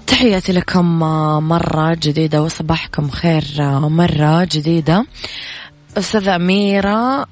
تحياتي 0.07 0.51
لكم 0.51 0.99
مرة 1.49 1.93
جديدة 1.93 2.41
وصباحكم 2.41 3.09
خير 3.09 3.43
مرة 3.79 4.43
جديدة 4.51 5.05
أستاذة 5.97 6.35
أميرة 6.35 7.25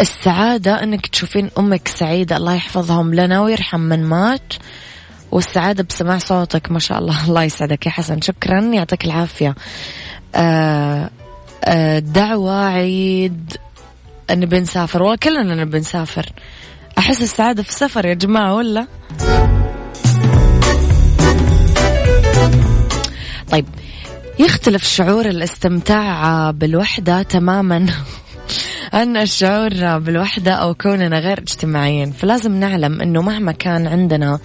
السعادة 0.00 0.82
أنك 0.82 1.06
تشوفين 1.06 1.50
أمك 1.58 1.88
سعيدة. 1.88 2.36
الله 2.36 2.54
يحفظهم 2.54 3.14
لنا 3.14 3.40
ويرحم 3.40 3.80
من 3.80 4.04
مات. 4.04 4.52
والسعادة 5.32 5.82
بسماع 5.82 6.18
صوتك 6.18 6.70
ما 6.70 6.78
شاء 6.78 6.98
الله. 6.98 7.24
الله 7.28 7.42
يسعدك 7.42 7.86
يا 7.86 7.90
حسن. 7.90 8.20
شكرا. 8.20 8.60
يعطيك 8.60 9.04
العافية. 9.04 9.54
آه 10.34 11.10
آه 11.64 11.98
دعوة 11.98 12.64
عيد. 12.64 13.56
نبي 14.30 14.60
نسافر 14.60 15.02
وكلنا 15.02 15.54
نبي 15.64 15.78
نسافر 15.78 16.32
أحس 16.98 17.22
السعادة 17.22 17.62
في 17.62 17.68
السفر 17.68 18.06
يا 18.06 18.14
جماعة 18.14 18.54
ولا؟ 18.54 18.86
طيب 23.50 23.66
يختلف 24.38 24.84
شعور 24.84 25.26
الاستمتاع 25.26 26.50
بالوحدة 26.50 27.22
تماما. 27.22 27.86
عن 28.92 29.16
الشعور 29.16 29.98
بالوحدة 29.98 30.52
أو 30.52 30.74
كوننا 30.74 31.18
غير 31.18 31.38
اجتماعيين. 31.38 32.12
فلازم 32.12 32.60
نعلم 32.60 33.00
أنه 33.00 33.22
مهما 33.22 33.52
كان 33.52 33.86
عندنا 33.86 34.38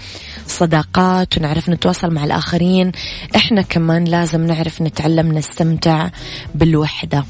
صداقات 0.47 1.37
ونعرف 1.37 1.69
نتواصل 1.69 2.13
مع 2.13 2.23
الآخرين 2.23 2.91
إحنا 3.35 3.61
كمان 3.61 4.03
لازم 4.03 4.47
نعرف 4.47 4.81
نتعلم 4.81 5.31
نستمتع 5.31 6.09
بالوحدة. 6.55 7.25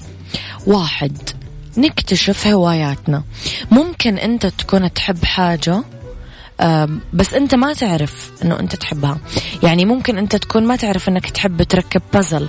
واحد 0.67 1.17
نكتشف 1.77 2.47
هواياتنا. 2.47 3.23
ممكن 3.71 4.17
أنت 4.17 4.45
تكون 4.45 4.93
تحب 4.93 5.25
حاجة 5.25 5.83
بس 7.13 7.33
أنت 7.33 7.55
ما 7.55 7.73
تعرف 7.73 8.31
إنه 8.43 8.59
أنت 8.59 8.75
تحبها. 8.75 9.17
يعني 9.63 9.85
ممكن 9.85 10.17
أنت 10.17 10.35
تكون 10.35 10.67
ما 10.67 10.75
تعرف 10.75 11.09
إنك 11.09 11.29
تحب 11.29 11.63
تركب 11.63 12.01
بازل 12.13 12.47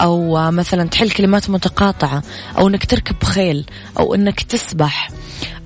أو 0.00 0.50
مثلا 0.50 0.88
تحل 0.88 1.10
كلمات 1.10 1.50
متقاطعة 1.50 2.22
أو 2.58 2.68
أنك 2.68 2.84
تركب 2.84 3.22
خيل 3.24 3.64
أو 3.98 4.14
أنك 4.14 4.40
تسبح 4.40 5.10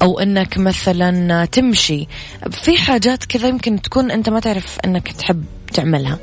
أو 0.02 0.20
أنك 0.20 0.58
مثلا 0.58 1.44
تمشي. 1.44 2.06
في 2.50 2.78
حاجات 2.78 3.24
كذا 3.24 3.48
يمكن 3.48 3.82
تكون 3.82 4.10
أنت 4.10 4.28
ما 4.28 4.40
تعرف 4.40 4.78
أنك 4.84 5.12
تحب 5.12 5.44
تعملها. 5.72 6.18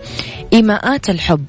إيماءات 0.54 1.10
الحب. 1.10 1.46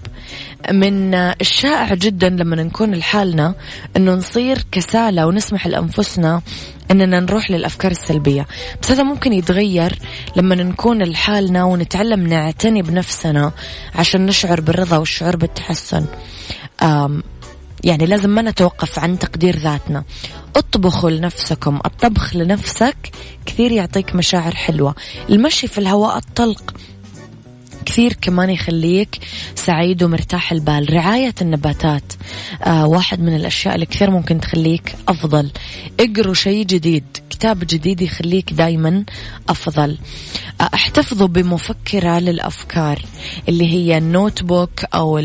من 0.71 1.15
الشائع 1.15 1.95
جدا 1.95 2.29
لما 2.29 2.57
نكون 2.57 2.95
لحالنا 2.95 3.55
أنه 3.97 4.13
نصير 4.13 4.65
كسالة 4.73 5.27
ونسمح 5.27 5.67
لأنفسنا 5.67 6.43
أننا 6.91 7.21
نروح 7.21 7.51
للأفكار 7.51 7.91
السلبية. 7.91 8.47
بس 8.83 8.91
هذا 8.91 9.03
ممكن 9.03 9.33
يتغير 9.33 9.99
لما 10.37 10.55
نكون 10.55 11.03
لحالنا 11.03 11.65
ونتعلم 11.65 12.27
نعتني 12.27 12.83
بنفسنا 12.83 13.53
عشان 13.95 14.27
نشعر 14.27 14.61
بالرضا 14.61 14.97
والشعور 14.97 15.37
بالتحسن. 15.37 16.07
يعني 17.85 18.07
لازم 18.07 18.31
ما 18.31 18.43
نتوقف 18.43 18.99
عن 18.99 19.19
تقدير 19.19 19.57
ذاتنا. 19.57 20.05
اطبخوا 20.57 21.11
لنفسكم. 21.11 21.81
الطبخ 21.87 22.37
لنفسك 22.37 22.97
كثير 23.47 23.73
يعطيك 23.73 24.15
مشاعر 24.15 24.55
حلوة. 24.55 24.95
المشي 25.31 25.67
في 25.67 25.79
الهواء 25.79 26.17
الطلق. 26.17 26.75
كثير 27.87 28.13
كمان 28.21 28.51
يخليك 28.51 29.19
سعيد 29.55 30.03
ومرتاح 30.03 30.53
البال. 30.53 30.93
رعاية 30.95 31.35
النباتات 31.43 32.13
آه 32.65 32.87
واحد 32.87 33.21
من 33.21 33.37
الأشياء 33.37 33.75
اللي 33.75 33.87
كثير 33.87 34.11
ممكن 34.11 34.41
تخليك 34.41 34.95
أفضل. 35.09 35.51
اقروا 36.01 36.35
شيء 36.35 36.65
جديد 36.67 37.05
كتاب 37.31 37.59
جديد 37.59 38.01
يخليك 38.01 38.53
دايما 38.53 39.05
أفضل. 39.49 39.99
آه 40.61 40.71
احتفظوا 40.75 41.29
بمفكرة 41.29 42.19
للأفكار 42.19 43.03
اللي 43.49 43.73
هي 43.73 43.99
ال 43.99 44.43
notebook 44.43 44.85
أو 44.95 45.19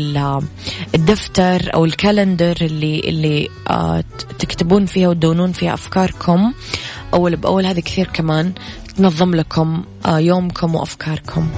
الدفتر 0.94 1.74
أو 1.74 1.84
ال 1.84 1.92
calendar 1.92 2.56
اللي 2.60 3.00
اللي 3.00 3.48
آه 3.70 4.04
تكتبون 4.38 4.86
فيها 4.86 5.08
وتدونون 5.08 5.52
فيها 5.52 5.74
أفكاركم. 5.74 6.52
أول 7.14 7.36
بأول 7.36 7.66
هذه 7.66 7.80
كثير 7.80 8.06
كمان 8.06 8.52
تنظم 8.96 9.34
لكم 9.34 9.84
آه، 10.06 10.18
يومكم 10.18 10.74
وأفكاركم. 10.74 11.48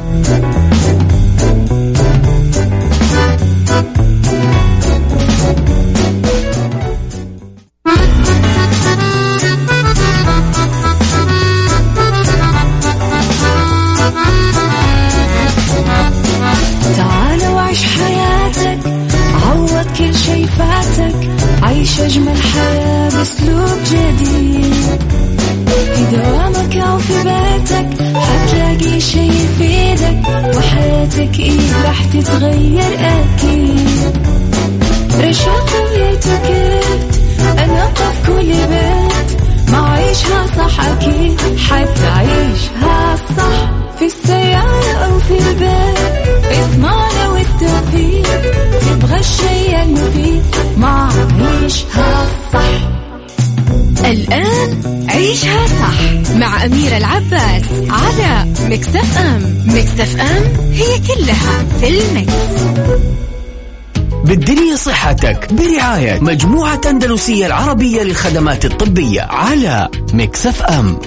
صحتك. 65.04 65.52
برعاية 65.52 66.20
مجموعة 66.20 66.80
أندلسية 66.90 67.46
العربية 67.46 68.02
للخدمات 68.02 68.64
الطبية 68.64 69.22
على 69.22 69.88
مكسف 70.12 70.62
أم. 70.62 70.98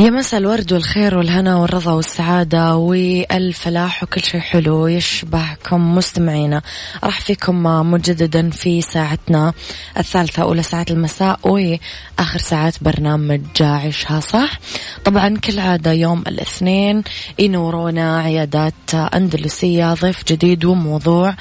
يا 0.00 0.10
مساء 0.10 0.40
الورد 0.40 0.72
والخير 0.72 1.18
والهنا 1.18 1.56
والرضا 1.56 1.92
والسعادة 1.92 2.76
والفلاح 2.76 4.02
وكل 4.02 4.20
شيء 4.20 4.40
حلو 4.40 4.86
يشبهكم 4.86 5.94
مستمعينا. 5.94 6.62
راح 7.04 7.20
فيكم 7.20 7.62
مجددا 7.62 8.50
في 8.50 8.80
ساعتنا 8.80 9.52
الثالثة 9.98 10.42
أولى 10.42 10.62
ساعات 10.62 10.90
المساء 10.90 11.38
وآخر 11.44 12.38
ساعات 12.38 12.74
برنامج 12.80 13.40
عيشها 13.60 14.20
صح؟ 14.20 14.60
طبعا 15.04 15.36
كالعادة 15.36 15.92
يوم 15.92 16.24
الاثنين 16.26 17.02
ينورونا 17.38 18.18
عيادات 18.18 18.94
أندلسية 18.94 19.94
ضيف 19.94 20.24
جديد 20.28 20.64
وموضوع 20.64 21.34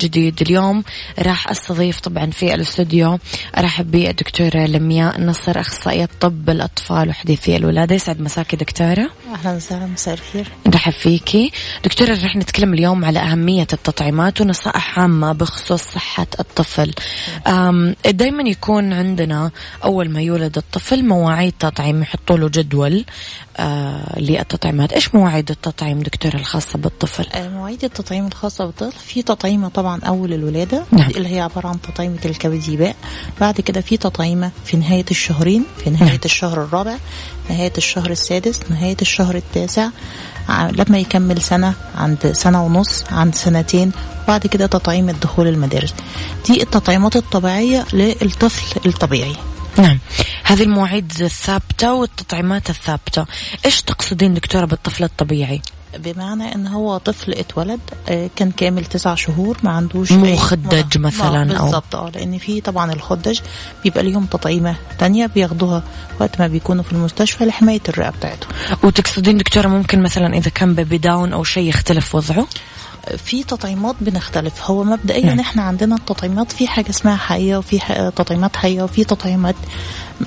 جديد 0.00 0.42
اليوم. 0.42 0.84
راح 1.18 1.50
أستضيف 1.50 2.00
طبعا 2.00 2.30
في 2.30 2.54
الاستوديو 2.54 3.18
أرحب 3.58 3.90
بالدكتورة 3.90 4.66
لمياء 4.66 5.20
نصر 5.20 5.60
أخصائية 5.60 6.08
طب 6.20 6.50
الأطفال 6.50 7.08
وحديثي 7.08 7.56
الولادة. 7.56 8.05
يسعد 8.06 8.20
مساكي 8.20 8.56
دكتورة. 8.56 9.10
أهلا 9.34 9.56
وسهلا 9.56 9.86
مساء 9.86 10.14
الخير. 10.14 10.48
نرحب 10.66 10.92
فيكي. 10.92 11.52
دكتورة 11.84 12.12
رح 12.12 12.36
نتكلم 12.36 12.74
اليوم 12.74 13.04
على 13.04 13.18
أهمية 13.18 13.66
التطعيمات 13.72 14.40
ونصائح 14.40 14.98
عامة 14.98 15.32
بخصوص 15.32 15.82
صحة 15.82 16.26
الطفل. 16.40 16.94
دايما 18.06 18.42
يكون 18.42 18.92
عندنا 18.92 19.50
أول 19.84 20.10
ما 20.10 20.20
يولد 20.20 20.56
الطفل 20.56 21.04
مواعيد 21.04 21.54
تطعيم 21.58 22.02
يحطوا 22.02 22.38
له 22.38 22.48
جدول. 22.48 23.04
آه 23.56 24.18
للتطعيمات. 24.20 24.92
إيش 24.92 25.14
مواعيد 25.14 25.50
التطعيم 25.50 26.00
دكتورة 26.00 26.34
الخاصة 26.34 26.78
بالطفل؟ 26.78 27.26
آه، 27.32 27.48
مواعيد 27.48 27.84
التطعيم 27.84 28.26
الخاصة 28.26 28.66
بالطفل. 28.66 28.98
في 29.06 29.22
تطعيمة 29.22 29.68
طبعا 29.68 30.00
أول 30.00 30.32
الولادة 30.32 30.84
نعم. 30.92 31.10
اللي 31.10 31.34
هي 31.36 31.40
عبارة 31.40 31.68
عن 31.68 31.80
تطعيمة 31.80 32.18
الكبديباء 32.24 32.96
بعد 33.40 33.60
كده 33.60 33.80
في 33.80 33.96
تطعيمة 33.96 34.50
في 34.64 34.76
نهاية 34.76 35.04
الشهرين 35.10 35.64
في 35.84 35.90
نهاية 35.90 36.08
نعم. 36.08 36.18
الشهر 36.24 36.62
الرابع 36.64 36.96
نهاية 37.50 37.72
الشهر 37.78 38.10
السادس 38.10 38.60
نهاية 38.70 38.96
الشهر 39.02 39.34
التاسع. 39.34 39.88
ع- 40.48 40.70
لما 40.70 40.98
يكمل 40.98 41.42
سنة 41.42 41.74
عند 41.96 42.32
سنة 42.32 42.64
ونص 42.66 43.04
عند 43.10 43.34
سنتين. 43.34 43.92
وبعد 44.24 44.46
كده 44.46 44.66
تطعيم 44.66 45.08
الدخول 45.08 45.46
المدارس. 45.48 45.94
دي 46.46 46.62
التطعيمات 46.62 47.16
الطبيعية 47.16 47.86
للطفل 47.92 48.80
الطبيعي. 48.88 49.36
نعم. 49.78 49.98
هذه 50.46 50.62
المواعيد 50.62 51.12
الثابتة 51.20 51.94
والتطعيمات 51.94 52.70
الثابتة. 52.70 53.26
إيش 53.64 53.82
تقصدين 53.82 54.34
دكتورة 54.34 54.64
بالطفل 54.64 55.04
الطبيعي؟ 55.04 55.62
بمعنى 55.98 56.54
إن 56.54 56.66
هو 56.66 56.98
طفل 56.98 57.32
اتولد 57.32 57.80
آه، 58.08 58.30
كان 58.36 58.50
كامل 58.50 58.84
تسع 58.84 59.14
شهور 59.14 59.56
ما 59.62 59.70
عندوش 59.70 60.12
مو 60.12 60.36
أي- 60.36 60.38
خدج 60.38 60.98
ما- 60.98 61.06
مثلاً 61.06 61.58
أو- 61.58 61.62
بالظبط 61.62 61.94
آه 61.94 62.10
لأن 62.14 62.38
في 62.38 62.60
طبعا 62.60 62.92
الخدج 62.92 63.40
بيبقى 63.84 64.02
ليهم 64.02 64.26
تطعيمة 64.26 64.76
تانية 64.98 65.26
بياخدوها 65.26 65.82
وقت 66.20 66.40
ما 66.40 66.46
بيكونوا 66.48 66.82
في 66.84 66.92
المستشفى 66.92 67.44
لحماية 67.44 67.80
الرئة 67.88 68.10
بتاعتهم. 68.10 68.50
وتقصدين 68.82 69.36
دكتورة 69.38 69.68
ممكن 69.68 70.02
مثلا 70.02 70.36
إذا 70.38 70.50
كان 70.50 70.74
بيبي 70.74 70.98
داون 70.98 71.32
أو 71.32 71.44
شيء 71.44 71.68
يختلف 71.68 72.14
وضعه؟ 72.14 72.46
في 73.16 73.44
تطعيمات 73.44 73.94
بنختلف. 74.00 74.70
هو 74.70 74.84
مبدئيا 74.84 75.26
نعم. 75.26 75.40
إحنا 75.40 75.62
عندنا 75.62 75.94
التطعيمات 75.96 76.52
في 76.52 76.68
حاجة 76.68 76.90
اسمها 76.90 77.16
حيه 77.16 77.56
وفي 77.56 77.78
تطعيمات 78.16 78.56
حيه 78.56 78.82
وفي 78.82 79.04
تطعيمات 79.04 79.54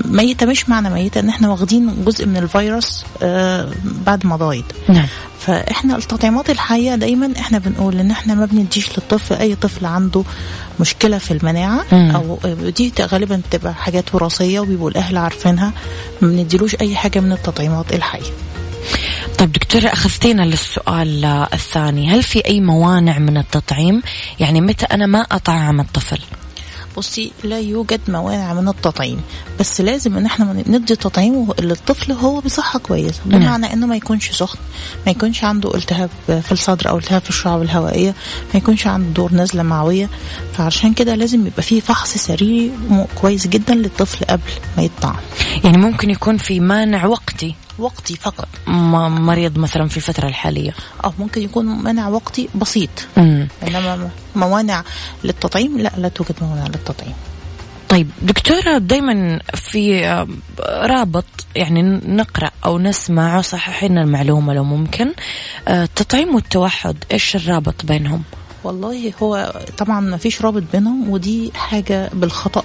ميتة. 0.05 0.45
مش 0.45 0.69
معنى 0.69 0.89
ميتة 0.89 1.19
إن 1.19 1.29
إحنا 1.29 1.49
واخدين 1.49 2.03
جزء 2.05 2.25
من 2.25 2.37
الفيروس 2.37 3.05
آه، 3.23 3.69
بعد 4.05 4.25
ما 4.25 4.35
ضايد 4.35 4.65
نعم. 4.89 5.05
فإحنا 5.39 5.95
التطعيمات 5.95 6.49
الحيه 6.49 6.95
دايما 6.95 7.33
إحنا 7.39 7.57
بنقول 7.57 7.99
إن 7.99 8.11
إحنا 8.11 8.33
ما 8.35 8.45
بنديش 8.45 8.89
للطفل 8.89 9.35
أي 9.35 9.55
طفل 9.55 9.85
عنده 9.85 10.23
مشكلة 10.79 11.17
في 11.17 11.31
المناعة 11.31 11.85
مم. 11.91 12.11
أو 12.15 12.39
دي 12.69 12.93
غالبا 13.01 13.41
بتبقى 13.49 13.73
حاجات 13.73 14.15
وراثية 14.15 14.59
وبيبقوا 14.59 14.89
الأهل 14.89 15.17
عارفينها 15.17 15.71
ما 16.21 16.27
بنديلوش 16.27 16.75
أي 16.81 16.95
حاجة 16.95 17.19
من 17.19 17.31
التطعيمات 17.31 17.93
الحيه 17.93 18.31
طيب 19.39 19.51
دكتورة 19.51 19.87
أخذتينا 19.87 20.41
للسؤال 20.41 21.25
الثاني. 21.25 22.09
هل 22.09 22.23
في 22.23 22.45
أي 22.45 22.61
موانع 22.61 23.19
من 23.19 23.37
التطعيم؟ 23.37 24.01
يعني 24.39 24.61
متى 24.61 24.85
أنا 24.85 25.05
ما 25.05 25.21
أطعم 25.21 25.79
الطفل؟ 25.79 26.19
بصي 26.97 27.31
لا 27.43 27.59
يوجد 27.59 28.01
موانع 28.07 28.53
من 28.53 28.67
التطعيم 28.67 29.21
بس 29.59 29.81
لازم 29.81 30.17
إن 30.17 30.25
إحنا 30.25 30.63
ندي 30.67 30.95
تطعيم 30.95 31.47
للطفل 31.59 32.11
هو 32.11 32.39
بصحة 32.39 32.79
كويسة. 32.79 33.19
نعم. 33.25 33.39
بمعنى 33.39 33.73
إنه 33.73 33.87
ما 33.87 33.95
يكونش 33.95 34.31
سخن 34.31 34.59
ما 35.05 35.11
يكونش 35.11 35.43
عنده 35.43 35.75
التهاب 35.75 36.09
في 36.27 36.51
الصدر 36.51 36.89
أو 36.89 36.97
التهاب 36.97 37.21
في 37.21 37.29
الشعب 37.29 37.61
الهوائية 37.61 38.15
ما 38.53 38.57
يكونش 38.57 38.87
عنده 38.87 39.09
دور 39.13 39.33
نزلة 39.33 39.63
معوية. 39.63 40.09
فعشان 40.53 40.93
كده 40.93 41.15
لازم 41.15 41.47
يبقى 41.47 41.61
فيه 41.61 41.81
فحص 41.81 42.17
سريري 42.17 42.71
كويس 43.15 43.47
جدا 43.47 43.73
للطفل 43.75 44.25
قبل 44.25 44.51
ما 44.77 44.83
يطعم 44.83 45.19
يعني 45.63 45.77
ممكن 45.77 46.09
يكون 46.09 46.37
في 46.37 46.59
مانع 46.59 47.05
وقتي. 47.05 47.55
وقتي 47.79 48.15
فقط. 48.15 48.47
مريض 48.67 49.57
مثلا 49.57 49.87
في 49.87 49.97
الفترة 49.97 50.27
الحالية؟ 50.27 50.73
أو 51.05 51.13
ممكن 51.19 51.41
يكون 51.41 51.65
منع 51.65 52.07
وقتي 52.07 52.49
بسيط. 52.55 52.89
مم. 53.17 53.47
إنما 53.67 54.09
موانع 54.35 54.83
للتطعيم 55.23 55.77
لا 55.77 55.91
لا 55.97 56.07
توجد 56.07 56.35
موانع 56.41 56.67
للتطعيم. 56.67 57.13
طيب 57.89 58.09
دكتورة 58.21 58.77
دايما 58.77 59.39
في 59.55 60.05
آه، 60.05 60.27
رابط 60.67 61.25
يعني 61.55 61.81
نقرأ 62.05 62.51
أو 62.65 62.79
نسمع 62.79 63.37
وصححين 63.37 63.97
المعلومة 63.97 64.53
لو 64.53 64.63
ممكن. 64.63 65.13
آه، 65.67 65.83
التطعيم 65.83 66.35
والتوحد 66.35 66.95
إيش 67.11 67.35
الرابط 67.35 67.85
بينهم؟ 67.85 68.23
والله 68.63 69.13
هو 69.23 69.53
طبعا 69.77 69.99
ما 69.99 70.17
فيش 70.17 70.41
رابط 70.41 70.63
بينهم 70.73 71.09
ودي 71.09 71.51
حاجة 71.55 72.09
بالخطأ. 72.13 72.63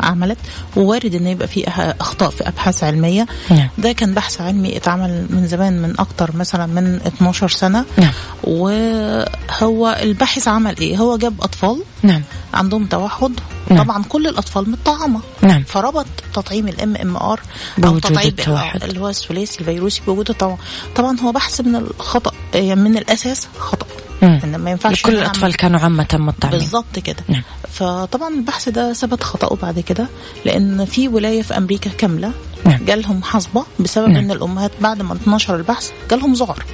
عملت 0.00 0.38
ووارد 0.76 1.14
ان 1.14 1.26
يبقى 1.26 1.48
في 1.48 1.68
أخطاء 2.00 2.30
في 2.30 2.48
أبحاث 2.48 2.84
علمية. 2.84 3.26
نعم. 3.50 3.68
ده 3.78 3.92
كان 3.92 4.14
بحث 4.14 4.40
علمي 4.40 4.76
اتعمل 4.76 5.26
من 5.30 5.46
زمان 5.46 5.82
من 5.82 5.94
أكتر 6.00 6.36
مثلا 6.36 6.66
من 6.66 7.00
12 7.06 7.48
سنة. 7.48 7.84
نعم. 7.98 8.12
وهو 8.44 9.98
الباحث 10.02 10.48
عمل 10.48 10.76
إيه؟ 10.78 10.96
هو 10.96 11.16
جاب 11.16 11.34
أطفال 11.40 11.82
نعم. 12.02 12.22
عندهم 12.54 12.86
توحد. 12.86 13.32
نعم. 13.70 13.82
طبعا 13.82 14.02
كل 14.08 14.26
الأطفال 14.26 14.70
متطعمه 14.70 15.20
نعم. 15.42 15.62
فربط 15.62 16.06
تطعيم 16.34 16.68
ال 16.68 16.96
MMR 16.96 17.40
أو 17.84 17.98
تطعيم 17.98 18.28
التوحد. 18.28 18.84
اللي 18.84 19.00
هو 19.00 19.08
الثلاثي 19.08 19.60
الفيروسي 19.60 20.02
بوجود 20.06 20.32
طبعا 20.32 20.56
طبعا 20.96 21.20
هو 21.20 21.32
بحث 21.32 21.60
من 21.60 21.76
الخطأ 21.76 22.32
يعني 22.54 22.80
من 22.80 22.96
الأساس 22.96 23.48
خطأ. 23.58 23.86
مم. 24.22 24.40
إن 24.44 24.56
ما 24.56 24.70
ينفعش 24.70 25.02
كل 25.02 25.14
الأطفال 25.14 25.56
كانوا 25.56 25.80
عامة 25.80 26.06
مطعمين 26.14 26.58
بالظبط 26.58 26.98
كده 26.98 27.24
نعم. 27.28 27.42
فطبعا 27.72 28.34
البحث 28.34 28.68
ده 28.68 28.92
ثبت 28.92 29.22
خطأه 29.22 29.56
بعد 29.62 29.80
كده 29.80 30.06
لأن 30.44 30.84
في 30.84 31.08
ولاية 31.08 31.42
في 31.42 31.56
أمريكا 31.56 31.90
كاملة 31.90 32.32
نعم. 32.64 32.84
جالهم 32.84 33.22
حصبة 33.22 33.64
بسبب 33.80 34.08
نعم. 34.08 34.16
أن 34.24 34.30
الأمهات 34.30 34.70
بعد 34.80 35.02
ما 35.02 35.14
اتنشر 35.14 35.56
البحث 35.56 35.90
جالهم 36.10 36.32
ذعر 36.32 36.64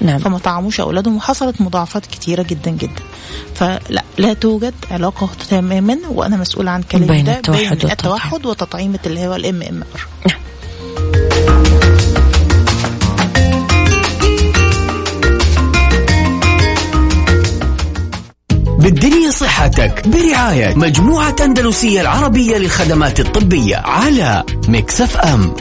نعم 0.00 0.18
فما 0.18 0.38
طعموش 0.38 0.80
أولادهم 0.80 1.16
وحصلت 1.16 1.60
مضاعفات 1.60 2.06
كتيرة 2.06 2.42
جدا 2.42 2.70
جدا 2.70 3.02
فلا 3.54 4.04
لا 4.18 4.32
توجد 4.34 4.74
علاقة 4.90 5.28
تماما 5.50 5.98
وأنا 6.08 6.36
مسؤولة 6.36 6.70
عن 6.70 6.82
كلامي 6.82 7.22
ده 7.22 7.36
التوحد 7.36 7.78
بين. 7.78 7.90
التوحد 7.90 8.46
وتطعيمة 8.46 8.98
اللي 9.06 9.26
هو 9.26 9.34
ال 9.34 9.62
MMR 9.62 10.06
بالدنيا 10.24 10.51
صحتك 19.88 20.08
برعاية 20.08 20.74
مجموعة 20.74 21.36
أندلسية 21.44 22.00
العربية 22.00 22.56
للخدمات 22.56 23.20
الطبية 23.20 23.76
على 23.76 24.44
مكسف 24.68 25.16
أم. 25.16 25.54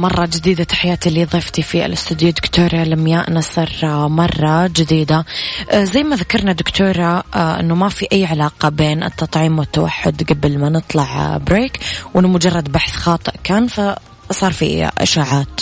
مرة 0.00 0.26
جديدة. 0.26 0.64
تحياتي 0.64 1.10
لضيفتي 1.10 1.62
في 1.62 1.86
الاستوديو 1.86 2.30
دكتورة 2.30 2.84
لمياء 2.84 3.32
نصر 3.32 3.68
مرة 4.08 4.66
جديدة. 4.66 5.24
زي 5.74 6.02
ما 6.02 6.16
ذكرنا 6.16 6.52
دكتورة 6.52 7.24
أنه 7.34 7.74
ما 7.74 7.88
في 7.88 8.06
أي 8.12 8.26
علاقة 8.26 8.68
بين 8.68 9.02
التطعيم 9.02 9.58
والتوحد 9.58 10.22
قبل 10.32 10.58
ما 10.58 10.68
نطلع 10.68 11.36
بريك 11.36 11.80
وأنه 12.14 12.28
مجرد 12.28 12.72
بحث 12.72 12.96
خاطئ 12.96 13.32
كان 13.44 13.66
ف 13.66 13.80
صار 14.30 14.52
في 14.52 14.90
إشاعات. 14.98 15.60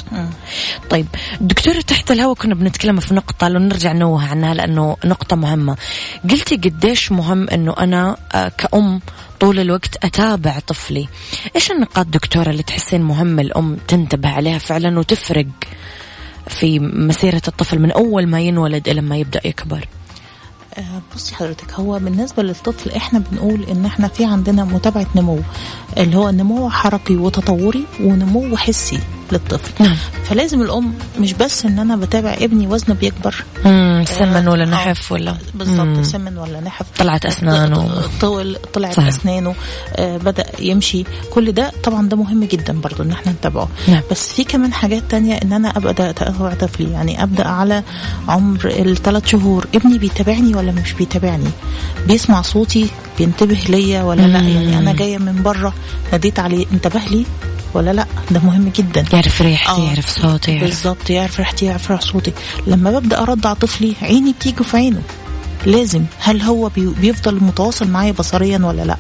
طيب 0.90 1.07
دكتورة 1.40 1.81
تحت 1.81 2.11
الهواء 2.11 2.35
كنا 2.35 2.55
بنتكلم 2.55 3.01
في 3.01 3.14
نقطة 3.14 3.48
لو 3.48 3.61
نرجع 3.61 3.92
نوه 3.92 4.29
عنها 4.29 4.55
لأنه 4.55 4.96
نقطة 5.05 5.37
مهمة. 5.37 5.77
قلتي 6.31 6.57
قديش 6.57 7.12
مهم 7.12 7.48
إنه 7.48 7.74
أنا 7.79 8.16
آه، 8.33 8.53
كأم 8.59 9.01
طول 9.40 9.61
الوقت 9.61 10.05
أتابع 10.05 10.59
طفلي. 10.59 11.09
إيش 11.57 11.70
النقاط 11.70 12.07
دكتورة 12.07 12.51
اللي 12.51 12.62
تحسين 12.62 13.03
مهم 13.03 13.40
الأم 13.40 13.77
تنتبه 13.88 14.29
عليها 14.29 14.59
فعلا 14.59 14.98
وتفرق 14.98 15.46
في 16.48 16.79
مسيرة 16.79 17.42
الطفل 17.48 17.79
من 17.79 17.90
أول 17.90 18.27
ما 18.27 18.40
ينولد 18.40 18.88
إلى 18.88 19.01
ما 19.01 19.16
يبدأ 19.16 19.40
يكبر؟ 19.44 19.88
آه، 20.79 21.03
بصي 21.14 21.35
حضرتك 21.35 21.72
هو 21.72 21.98
بالنسبة 21.98 22.42
للطفل 22.42 22.90
إحنا 22.90 23.18
بنقول 23.18 23.64
إن 23.64 23.87
إحنا 23.87 24.09
في 24.09 24.24
عندنا 24.24 24.64
متابعة 24.64 25.07
نمو 25.16 25.40
اللي 25.96 26.16
هو 26.16 26.31
نمو 26.31 26.70
حركي 26.70 27.16
وتطوري 27.16 27.85
ونمو 28.01 28.57
حسي. 28.57 29.01
للطفل 29.32 29.84
نعم. 29.84 29.96
فلازم 30.24 30.62
الأم 30.62 30.94
مش 31.20 31.32
بس 31.32 31.64
إن 31.64 31.78
أنا 31.78 31.96
بتابع 31.96 32.36
ابني 32.40 32.66
وزنه 32.66 32.94
بيكبر 32.94 33.44
سمن 34.04 34.48
ولا 34.48 34.64
آه، 34.64 34.66
نحف 34.66 35.12
ولا 35.12 35.36
بالظبط. 35.54 36.04
سمن 36.04 36.38
ولا 36.38 36.60
نحف 36.60 36.86
طلعت 36.98 37.26
أسنانه. 37.26 38.02
طول 38.20 38.56
طلعت 38.74 38.94
صحيح. 38.94 39.08
أسنانه 39.08 39.54
آه 39.96 40.16
بدأ 40.16 40.44
يمشي 40.58 41.04
كل 41.32 41.52
ده 41.52 41.72
طبعا 41.84 42.08
ده 42.08 42.16
مهم 42.16 42.44
جدا 42.44 42.80
برضو 42.80 43.02
إن 43.02 43.10
إحنا 43.10 43.32
نتابعه 43.32 43.68
نعم. 43.88 44.00
بس 44.10 44.32
في 44.32 44.44
كمان 44.44 44.72
حاجات 44.72 45.02
تانية 45.10 45.34
إن 45.34 45.52
أنا 45.52 45.76
ابدا 45.76 46.10
اتابع 46.10 46.54
طفلي 46.54 46.92
يعني 46.92 47.22
أبدأ 47.22 47.48
على 47.48 47.82
عمر 48.28 48.66
الثلاث 48.66 49.26
شهور 49.26 49.66
ابني 49.74 49.98
بيتابعني 49.98 50.54
ولا 50.54 50.72
مش 50.72 50.92
بيتابعني 50.92 51.50
بيسمع 52.06 52.42
صوتي 52.42 52.88
بينتبه 53.18 53.58
ليا 53.68 54.02
ولا 54.02 54.22
لأ 54.22 54.40
مم. 54.40 54.48
يعني 54.48 54.78
أنا 54.78 54.92
جاية 54.92 55.18
من 55.18 55.42
بره 55.42 55.74
ناديت 56.12 56.38
عليه 56.38 56.66
انتبه 56.72 57.00
لي 57.10 57.24
ولا 57.74 57.90
لا؟ 57.90 58.07
ده 58.31 58.40
مهم 58.40 58.72
جدا. 58.76 59.04
يعرف 59.12 59.42
ريحتي 59.42 59.81
آه، 59.81 59.85
يعرف 59.88 60.09
صوتي 60.09 60.50
يعرف 60.50 60.64
بالظبط 60.64 61.11
يعرف 61.11 61.38
ريحتي 61.38 61.66
يعرف 61.66 61.90
ريح 61.90 62.00
صوتي. 62.00 62.33
لما 62.66 62.90
ببدأ 62.98 63.22
ارضع 63.22 63.52
طفلي 63.52 63.94
عيني 64.02 64.33
بتيجي 64.33 64.64
في 64.64 64.76
عينه. 64.76 65.02
لازم 65.66 66.04
هل 66.20 66.42
هو 66.42 66.68
بي- 66.68 66.94
بيفضل 67.00 67.35
متواصل 67.44 67.88
معايا 67.88 68.12
بصريا 68.12 68.59
ولا 68.64 68.83
لا؟ 68.83 68.96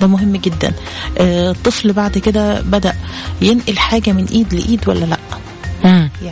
ده 0.00 0.06
مهم 0.06 0.36
جدا. 0.36 0.72
آه، 1.18 1.50
الطفل 1.50 1.92
بعد 1.92 2.18
كده 2.18 2.60
بدأ 2.60 2.94
ينقل 3.42 3.78
حاجة 3.78 4.12
من 4.12 4.24
إيد 4.24 4.54
لإيد 4.54 4.88
ولا 4.88 5.04
لا. 5.04 5.16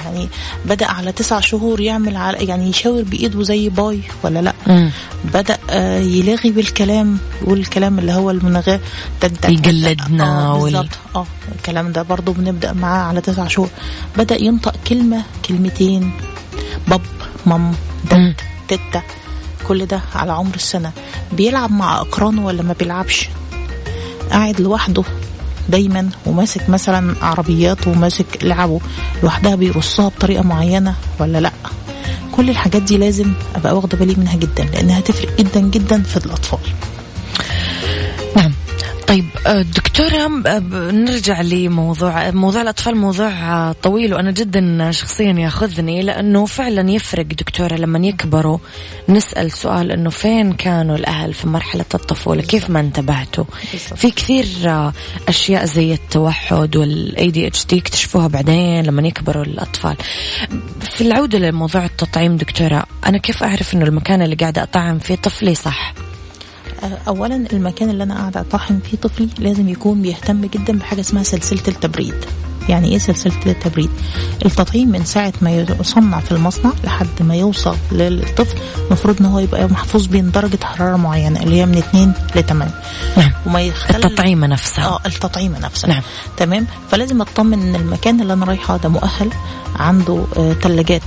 يعني 0.05 0.29
بدأ 0.65 0.87
على 0.87 1.13
تسع 1.13 1.41
شهور 1.41 1.81
يعمل 1.81 2.17
على 2.17 2.39
يعني 2.47 2.69
يشاور 2.71 3.03
بإيده 3.03 3.43
زي 3.43 3.69
باي 3.69 4.01
ولا 4.23 4.39
لأ؟ 4.39 4.53
مم. 4.67 4.91
بدأ 5.35 5.59
آه، 5.71 5.99
يلاغي 6.01 6.51
بالكلام 6.51 7.19
يقول 7.43 7.59
الكلام 7.59 7.99
اللي 7.99 8.13
هو 8.13 8.31
المناغاه 8.31 8.81
تك- 9.21 9.37
تك- 9.37 9.51
يقلدنا 9.51 10.25
آه 10.47 10.55
وال- 10.57 10.89
آه 11.17 11.27
الكلام 11.57 11.93
ده 11.93 12.03
برضو 12.03 12.33
بنبدأ 12.33 12.73
معاه 12.73 13.03
على 13.03 13.21
تسع 13.21 13.49
شهور. 13.49 13.69
بدأ 14.17 14.43
ينطق 14.43 14.75
كلمة 14.89 15.23
كلمتين 15.49 16.13
باب 16.89 17.01
مام. 17.47 17.73
دد 18.11 18.35
تتا 18.69 19.03
كل 19.69 19.87
ده 19.87 20.01
على 20.15 20.33
عمر 20.33 20.55
السنة. 20.55 20.93
بيلعب 21.33 21.71
مع 21.73 22.01
أقرانه 22.01 22.47
ولا 22.47 22.63
ما 22.63 22.73
بيلعبش؟ 22.79 23.29
قاعد 24.31 24.61
لوحده 24.61 25.03
دايما 25.69 26.09
وماسك 26.27 26.69
مثلا 26.71 27.15
عربيات 27.23 27.87
وماسك 27.89 28.27
لعبه 28.43 28.81
لوحدها 29.23 29.55
بيرصها 29.55 30.09
بطريقة 30.09 30.43
معينة 30.43 30.95
ولا 31.21 31.39
لأ؟ 31.41 31.53
كل 32.33 32.51
الحاجات 32.51 32.83
دي 32.83 32.97
لازم 32.99 33.33
أبقى 33.55 33.77
واخدة 33.77 33.99
بالي 33.99 34.15
منها 34.15 34.37
جدا 34.37 34.65
لأنها 34.65 34.99
هتفرق 34.99 35.37
جدا 35.39 35.61
جدا 35.61 36.03
في 36.03 36.17
الأطفال. 36.17 36.59
دكتورة 39.53 40.25
آه، 40.47 40.59
ب- 40.59 40.75
نرجع 40.95 41.41
لموضوع 41.41 42.31
موضوع 42.31 42.63
الأطفال 42.63 42.97
موضوع 42.97 43.29
آه، 43.29 43.73
طويل 43.83 44.15
وأنا 44.15 44.31
جدا 44.31 44.91
شخصيا 44.91 45.33
ياخذني 45.33 46.03
لأنه 46.03 46.47
فعلا 46.47 46.91
يفرق 46.91 47.27
دكتورة 47.27 47.75
لما 47.75 47.99
يكبروا. 48.07 48.59
نسأل 49.09 49.53
سؤال 49.53 49.93
أنه 49.93 50.11
فين 50.11 50.53
كانوا 50.53 50.97
الأهل 50.97 51.35
في 51.35 51.49
مرحلة 51.49 51.85
الطفولة؟ 51.95 52.43
كيف 52.43 52.71
ما 52.71 52.81
انتبهتوا. 52.81 53.45
في 53.97 54.11
كثير 54.11 54.47
أشياء 55.29 55.65
زي 55.65 55.93
التوحد 55.93 56.77
وال 56.77 57.31
ADHD 57.31 57.77
يكتشفوها 57.77 58.27
بعدين 58.27 58.83
لما 58.87 59.09
يكبروا 59.09 59.45
الأطفال. 59.45 59.97
في 60.81 61.01
العودة 61.01 61.39
لموضوع 61.39 61.85
التطعيم 61.85 62.37
دكتورة 62.37 62.85
أنا 63.07 63.19
كيف 63.19 63.43
أعرف 63.43 63.75
أنه 63.75 63.85
المكان 63.85 64.23
اللي 64.23 64.37
قاعدة 64.37 64.63
أطعم 64.63 64.99
فيه 64.99 65.15
طفلي 65.15 65.55
صح؟ 65.55 65.95
اولا 67.09 67.45
المكان 67.53 67.91
اللي 67.91 68.03
أنا 68.05 68.15
قاعدة 68.15 68.41
أطعم 68.41 68.79
فيه 68.91 68.97
طفلي 68.99 69.29
لازم 69.39 69.69
يكون 69.69 70.03
بيهتم 70.03 70.41
جدا 70.41 70.79
بحاجة 70.79 71.01
اسمها 71.01 71.23
سلسلة 71.23 71.63
التبريد. 71.69 72.15
يعني 72.69 72.89
إيه 72.89 72.99
سلسلة 72.99 73.33
التبريد؟ 73.47 73.91
التطعيم 74.47 74.89
من 74.89 75.05
ساعة 75.05 75.33
ما 75.43 75.67
يصنع 75.81 76.21
في 76.21 76.33
المصنع 76.33 76.73
لحد 76.85 77.07
ما 77.21 77.35
يوصل 77.35 77.77
للطفل 77.93 78.57
المفروض 78.87 79.17
إن 79.21 79.27
هو 79.27 79.39
يبقى 79.39 79.69
محفوظ 79.69 80.07
بين 80.07 80.31
درجة 80.31 80.59
حرارة 80.65 80.97
معينة 80.97 81.43
اللي 81.43 81.57
هي 81.61 81.67
من 81.67 81.79
2 81.79 82.13
ل 82.37 82.43
8 82.43 82.73
نعم. 83.17 83.31
وما 83.47 83.61
يختل 83.61 84.05
التطعيمة 84.07 84.47
نفسها 84.47 84.85
آه 84.87 85.01
التطعيمه 85.07 85.59
نفسها 85.59 85.91
نعم. 85.91 86.03
تمام؟ 86.37 86.67
فلازم 86.91 87.21
أطمن 87.21 87.63
إن 87.63 87.75
المكان 87.75 88.21
اللي 88.21 88.33
أنا 88.33 88.45
رايحه 88.47 88.77
ده 88.77 88.89
مؤهل 88.89 89.31
عنده 89.77 90.25
آه 90.37 90.53
ثلاجات 90.53 91.03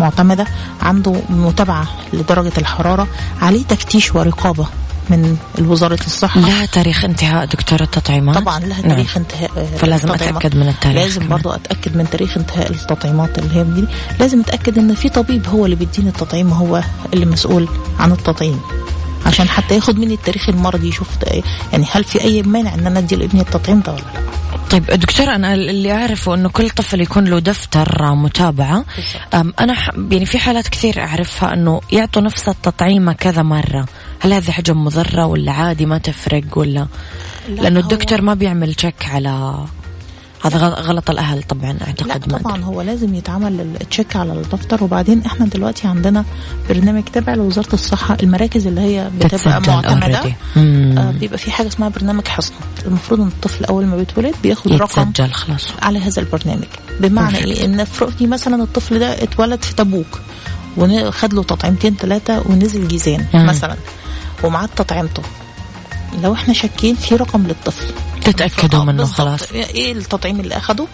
معتمدة 0.00 0.46
عنده 0.82 1.12
متابعة 1.30 1.86
لدرجة 2.12 2.52
الحرارة 2.58 3.06
عليه 3.40 3.62
تفتيش 3.64 4.14
ورقابة. 4.14 4.66
من 5.10 5.36
وزاره 5.58 5.98
الصحه 6.06 6.40
لها 6.40 6.66
تاريخ 6.66 7.04
انتهاء 7.04 7.44
دكتورة 7.44 7.82
التطعيمات 7.82 8.38
طبعا 8.38 8.60
لها 8.60 8.80
نعم. 8.80 8.90
تاريخ 8.90 9.16
انتهاء 9.16 9.50
آه، 9.56 9.76
فلازم 9.76 10.08
التطعيمات. 10.10 10.36
أتأكد 10.44 10.56
من 10.56 10.68
التاريخ 10.68 11.02
لازم 11.02 11.20
كمان. 11.20 11.28
برضو 11.28 11.50
أتأكد 11.50 11.96
من 11.96 12.10
تاريخ 12.10 12.36
انتهاء 12.36 12.70
التطعيمات 12.70 13.38
اللي 13.38 13.56
هي 13.56 13.64
بتجيلي 13.64 13.88
لازم 14.20 14.40
أتأكد 14.40 14.78
إن 14.78 14.94
في 14.94 15.08
طبيب 15.08 15.46
هو 15.46 15.64
اللي 15.64 15.76
بيديني 15.76 16.08
التطعيم 16.08 16.50
هو 16.52 16.82
اللي 17.14 17.26
مسؤول 17.26 17.68
عن 17.98 18.12
التطعيم 18.12 18.60
عشان 19.26 19.48
حتى 19.48 19.74
ياخد 19.74 19.98
مني 19.98 20.14
التاريخ 20.14 20.48
المرضي 20.48 20.88
يشوف 20.88 21.08
إيه. 21.26 21.42
يعني 21.72 21.86
هل 21.90 22.04
في 22.04 22.20
أي 22.20 22.42
مانع 22.42 22.74
إن 22.74 22.86
أنا 22.86 22.98
أدي 22.98 23.16
لابني 23.16 23.40
التطعيم 23.40 23.80
ده 23.80 23.92
ولا 23.92 24.00
لا 24.00 24.20
طيب 24.70 24.86
دكتورة 24.86 25.34
أنا 25.34 25.54
اللي 25.54 25.92
أعرفه 25.92 26.34
أنه 26.34 26.48
كل 26.48 26.70
طفل 26.70 27.00
يكون 27.00 27.24
له 27.24 27.38
دفتر 27.38 28.14
متابعة 28.14 28.84
أم 29.34 29.54
أنا 29.60 29.76
يعني 30.10 30.26
في 30.26 30.38
حالات 30.38 30.68
كثير 30.68 31.00
أعرفها 31.00 31.54
أنه 31.54 31.80
يعطوا 31.92 32.22
نفس 32.22 32.48
التطعيمة 32.48 33.12
كذا 33.12 33.42
مرة 33.42 33.86
هل 34.20 34.32
هذه 34.32 34.50
حاجة 34.50 34.72
مضرة 34.72 35.26
ولا 35.26 35.52
عادي 35.52 35.86
ما 35.86 35.98
تفرق 35.98 36.42
ولا؟ 36.56 36.86
لا، 37.48 37.60
لأنه 37.62 37.80
الدكتور 37.80 38.22
ما 38.22 38.34
بيعمل 38.34 38.74
تشيك 38.74 39.06
على 39.08 39.54
هذا 40.44 40.58
غل- 40.58 40.82
غلط 40.82 41.10
الأهل 41.10 41.42
طبعا 41.42 41.72
لا 41.72 41.86
أعتقد 41.86 42.32
ما 42.32 42.38
طبعا. 42.38 42.62
هو 42.62 42.82
لازم 42.82 43.14
يتعمل 43.14 43.60
التشيك 43.80 44.16
على 44.16 44.32
الدفتر. 44.32 44.84
وبعدين 44.84 45.22
إحنا 45.26 45.46
دلوقتي 45.46 45.88
عندنا 45.88 46.24
برنامج 46.68 47.02
تابع 47.12 47.34
لوزارة 47.34 47.74
الصحة. 47.74 48.16
المراكز 48.22 48.66
اللي 48.66 48.80
هي 48.80 49.10
بتبقى 49.20 49.60
معتمدة. 49.68 50.22
آه 50.56 51.10
بيبقى 51.10 51.38
في 51.38 51.50
حاجة 51.50 51.66
اسمها 51.68 51.88
برنامج 51.88 52.28
حصن. 52.28 52.52
المفروض 52.86 53.20
إن 53.20 53.26
الطفل 53.28 53.64
أول 53.64 53.86
ما 53.86 53.96
بيتولد 53.96 54.34
بياخد 54.42 54.72
رقم 54.72 55.12
خلاص. 55.32 55.68
على 55.82 55.98
هذا 55.98 56.22
البرنامج. 56.22 56.64
بمعنى 57.00 57.36
Perfect. 57.38 57.44
إيه؟ 57.46 57.64
إن 57.64 57.84
فرضي 57.84 58.26
مثلا 58.26 58.62
الطفل 58.62 58.98
ده 58.98 59.22
اتولد 59.22 59.62
في 59.62 59.74
تبوك 59.74 60.20
وخد 60.76 61.34
له 61.34 61.42
تطعيمتين 61.42 61.96
ثلاثة 61.96 62.42
ونزل 62.46 62.88
جيزان. 62.88 63.26
مثلا. 63.34 63.76
ومعاه 64.44 64.68
تطعيمته. 64.76 65.22
لو 66.22 66.34
إحنا 66.34 66.54
شاكين 66.54 66.94
في 66.94 67.16
رقم 67.16 67.46
للطفل. 67.46 67.86
تتأكدوا 68.24 68.80
آه، 68.80 68.84
منه. 68.84 69.04
خلاص. 69.04 69.52
إيه 69.52 69.92
التطعيم 69.92 70.40
اللي 70.40 70.56
أخده 70.56 70.86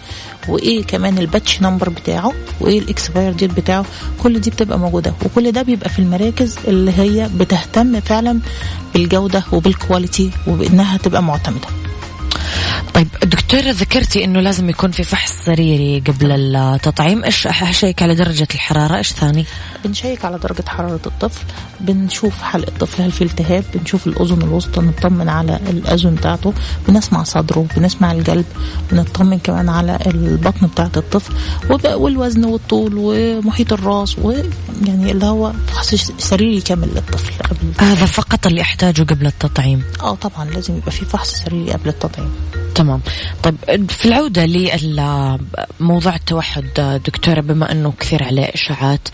وإيه 0.48 0.84
كمان 0.84 1.18
ال 1.18 1.26
batch 1.26 1.62
number 1.62 1.88
بتاعه 1.88 2.32
وإيه 2.60 2.78
ال 2.78 2.86
expire 2.86 3.32
date 3.32 3.50
بتاعه. 3.50 3.84
كل 4.22 4.40
دي 4.40 4.50
بتبقى 4.50 4.78
موجودة. 4.78 5.14
وكل 5.24 5.52
ده 5.52 5.62
بيبقى 5.62 5.88
في 5.90 5.98
المراكز 5.98 6.56
اللي 6.68 6.92
هي 6.98 7.30
بتهتم 7.36 8.00
فعلا 8.00 8.40
بالجودة 8.94 9.44
وبال 9.52 9.76
quality 9.76 10.30
وبإنها 10.46 10.96
تبقى 10.96 11.22
معتمدة. 11.22 11.68
طيب 12.96 13.08
دكتورة 13.22 13.70
ذكرتي 13.70 14.24
إنه 14.24 14.40
لازم 14.40 14.70
يكون 14.70 14.90
في 14.90 15.04
فحص 15.04 15.32
سريري 15.44 16.02
قبل 16.06 16.32
التطعيم. 16.56 17.24
إيش 17.24 17.46
اشيك 17.46 18.02
على 18.02 18.14
درجة 18.14 18.48
الحرارة؟ 18.54 18.96
إيش 18.96 19.12
ثاني؟ 19.12 19.44
بنشيك 19.84 20.24
على 20.24 20.38
درجة 20.38 20.64
حرارة 20.68 21.00
الطفل. 21.06 21.44
بنشوف 21.80 22.42
حلق 22.42 22.68
الطفل 22.68 23.02
هل 23.02 23.12
في 23.12 23.24
التهاب؟ 23.24 23.64
بنشوف 23.74 24.06
الأذن 24.06 24.42
الوسطى 24.42 24.80
نطمن 24.80 25.28
على 25.28 25.60
الأذن 25.70 26.14
بتاعته. 26.14 26.54
بنسمع 26.88 27.22
صدره 27.22 27.66
بنسمع 27.76 28.12
القلب 28.12 28.44
بنطمن 28.92 29.38
كمان 29.38 29.68
على 29.68 29.98
البطن 30.06 30.66
بتاعة 30.66 30.92
الطفل. 30.96 31.34
والوزن 31.94 32.44
والطول 32.44 32.92
ومحيط 32.96 33.72
الراس 33.72 34.18
ويعني 34.18 35.10
اللي 35.12 35.26
هو 35.26 35.52
فحص 35.66 35.94
سريري 36.18 36.60
كامل 36.60 36.88
للطفل 36.88 37.32
قبل 37.44 37.86
هذا 37.86 38.06
فقط 38.06 38.46
اللي 38.46 38.60
أحتاجه 38.60 39.02
قبل 39.02 39.26
التطعيم. 39.26 39.82
آه 40.00 40.14
طبعا 40.14 40.50
لازم 40.50 40.76
يبقى 40.76 40.90
في 40.90 41.04
فحص 41.04 41.34
سريري 41.34 41.72
قبل 41.72 41.88
التطعيم. 41.88 42.32
تمام. 42.76 43.00
طيب 43.42 43.90
في 43.90 44.04
العودة 44.06 44.46
لموضوع 45.80 46.14
التوحد 46.14 47.00
دكتورة 47.06 47.40
بما 47.40 47.72
أنه 47.72 47.92
كثير 48.00 48.24
عليه 48.24 48.44
إشاعات 48.44 49.08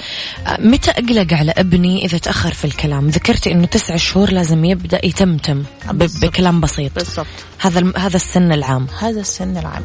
متى 0.59 0.91
أقلق 0.91 1.35
على 1.35 1.53
ابني 1.57 2.05
إذا 2.05 2.19
تأخر 2.19 2.53
في 2.55 2.65
الكلام؟ 2.65 3.09
ذكرتي 3.09 3.53
أنه 3.53 3.67
تسعة 3.67 3.97
شهور 3.97 4.31
لازم 4.33 4.65
يبدأ 4.65 5.07
يتمتم 5.07 5.63
ب- 5.91 5.99
بالضبط. 5.99 6.25
بكلام 6.25 6.61
بسيط. 6.61 6.95
بالضبط. 6.95 7.27
هذا 7.59 7.93
هذا 7.97 8.17
السن 8.17 8.53
العام. 8.53 8.87
هذا 9.01 9.21
السن 9.21 9.57
العام. 9.57 9.83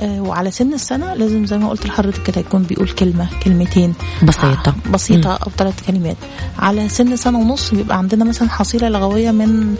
آه 0.00 0.20
وعلى 0.20 0.50
سن 0.50 0.74
السنة 0.74 1.14
لازم 1.14 1.46
زي 1.46 1.58
ما 1.58 1.68
قلت 1.68 1.86
لحضرتك 1.86 2.22
كده 2.22 2.40
يكون 2.40 2.62
بيقول 2.62 2.88
كلمة 2.88 3.28
كلمتين. 3.42 3.94
بسيطة. 4.22 4.74
آه 4.86 4.90
بسيطة 4.90 5.34
أو 5.36 5.50
ثلاث 5.58 5.86
كلمات. 5.86 6.16
على 6.58 6.88
سن 6.88 7.16
سنة 7.16 7.38
ونص 7.38 7.74
بيبقى 7.74 7.98
عندنا 7.98 8.24
مثلا 8.24 8.48
حصيلة 8.50 8.88
لغوية 8.88 9.30
من 9.30 9.74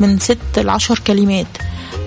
من 0.00 0.18
ست 0.18 0.38
لعشر 0.58 0.98
كلمات. 1.06 1.46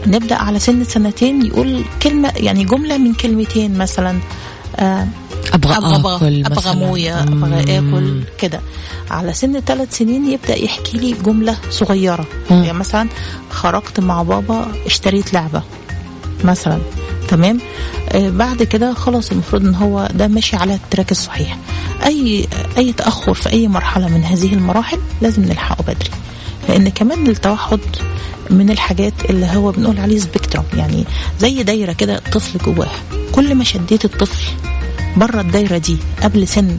نبدأ 0.07 0.35
على 0.35 0.59
سن 0.59 0.83
سنتين 0.83 1.45
يقول 1.45 1.83
كلمة 2.03 2.31
يعني 2.35 2.63
جملة 2.65 2.97
من 2.97 3.13
كلمتين 3.13 3.77
مثلا 3.77 4.19
آه 4.75 5.07
آكل 5.53 5.85
أبغى 5.93 6.43
مثلاً. 6.49 6.73
موية 6.73 7.23
أبغى 7.23 7.79
مم. 7.81 7.93
آكل 7.95 8.23
كده 8.39 8.61
على 9.11 9.33
سن 9.33 9.59
ثلاث 9.59 9.97
سنين 9.97 10.31
يبدأ 10.31 10.55
يحكي 10.63 10.97
لي 10.97 11.11
جملة 11.25 11.57
صغيرة 11.69 12.25
مم. 12.51 12.63
يعني 12.63 12.77
مثلا 12.77 13.09
خرجت 13.49 13.99
مع 13.99 14.21
بابا 14.23 14.67
اشتريت 14.85 15.33
لعبة 15.33 15.61
مثلا 16.43 16.79
تمام 17.27 17.59
آه 18.09 18.29
بعد 18.29 18.63
كده 18.63 18.93
خلاص 18.93 19.31
المفروض 19.31 19.65
إن 19.65 19.75
هو 19.75 20.07
ده 20.13 20.27
ماشي 20.27 20.55
على 20.55 20.73
ال 20.73 20.79
track 20.79 21.11
الصحيح 21.11 21.57
أي 22.05 22.47
أي 22.77 22.93
تأخر 22.93 23.33
في 23.33 23.49
أي 23.49 23.67
مرحلة 23.67 24.07
من 24.07 24.23
هذه 24.23 24.53
المراحل 24.53 24.97
لازم 25.21 25.41
نلحقه 25.45 25.81
بدري 25.83 26.09
لأن 26.69 26.89
كمان 26.89 27.27
التوحد 27.27 27.79
من 28.49 28.69
الحاجات 28.69 29.13
اللي 29.29 29.45
هو 29.45 29.71
بنقول 29.71 29.99
عليه 29.99 30.19
spectrum 30.19 30.63
يعني 30.73 31.05
زي 31.39 31.63
دايرة 31.63 31.93
كده 31.93 32.19
طفل 32.31 32.59
جواه. 32.59 32.89
كل 33.31 33.55
ما 33.55 33.63
شديت 33.63 34.05
الطفل 34.05 34.47
بره 35.17 35.41
الدايرة 35.41 35.77
دي 35.77 35.97
قبل 36.23 36.47
سن 36.47 36.77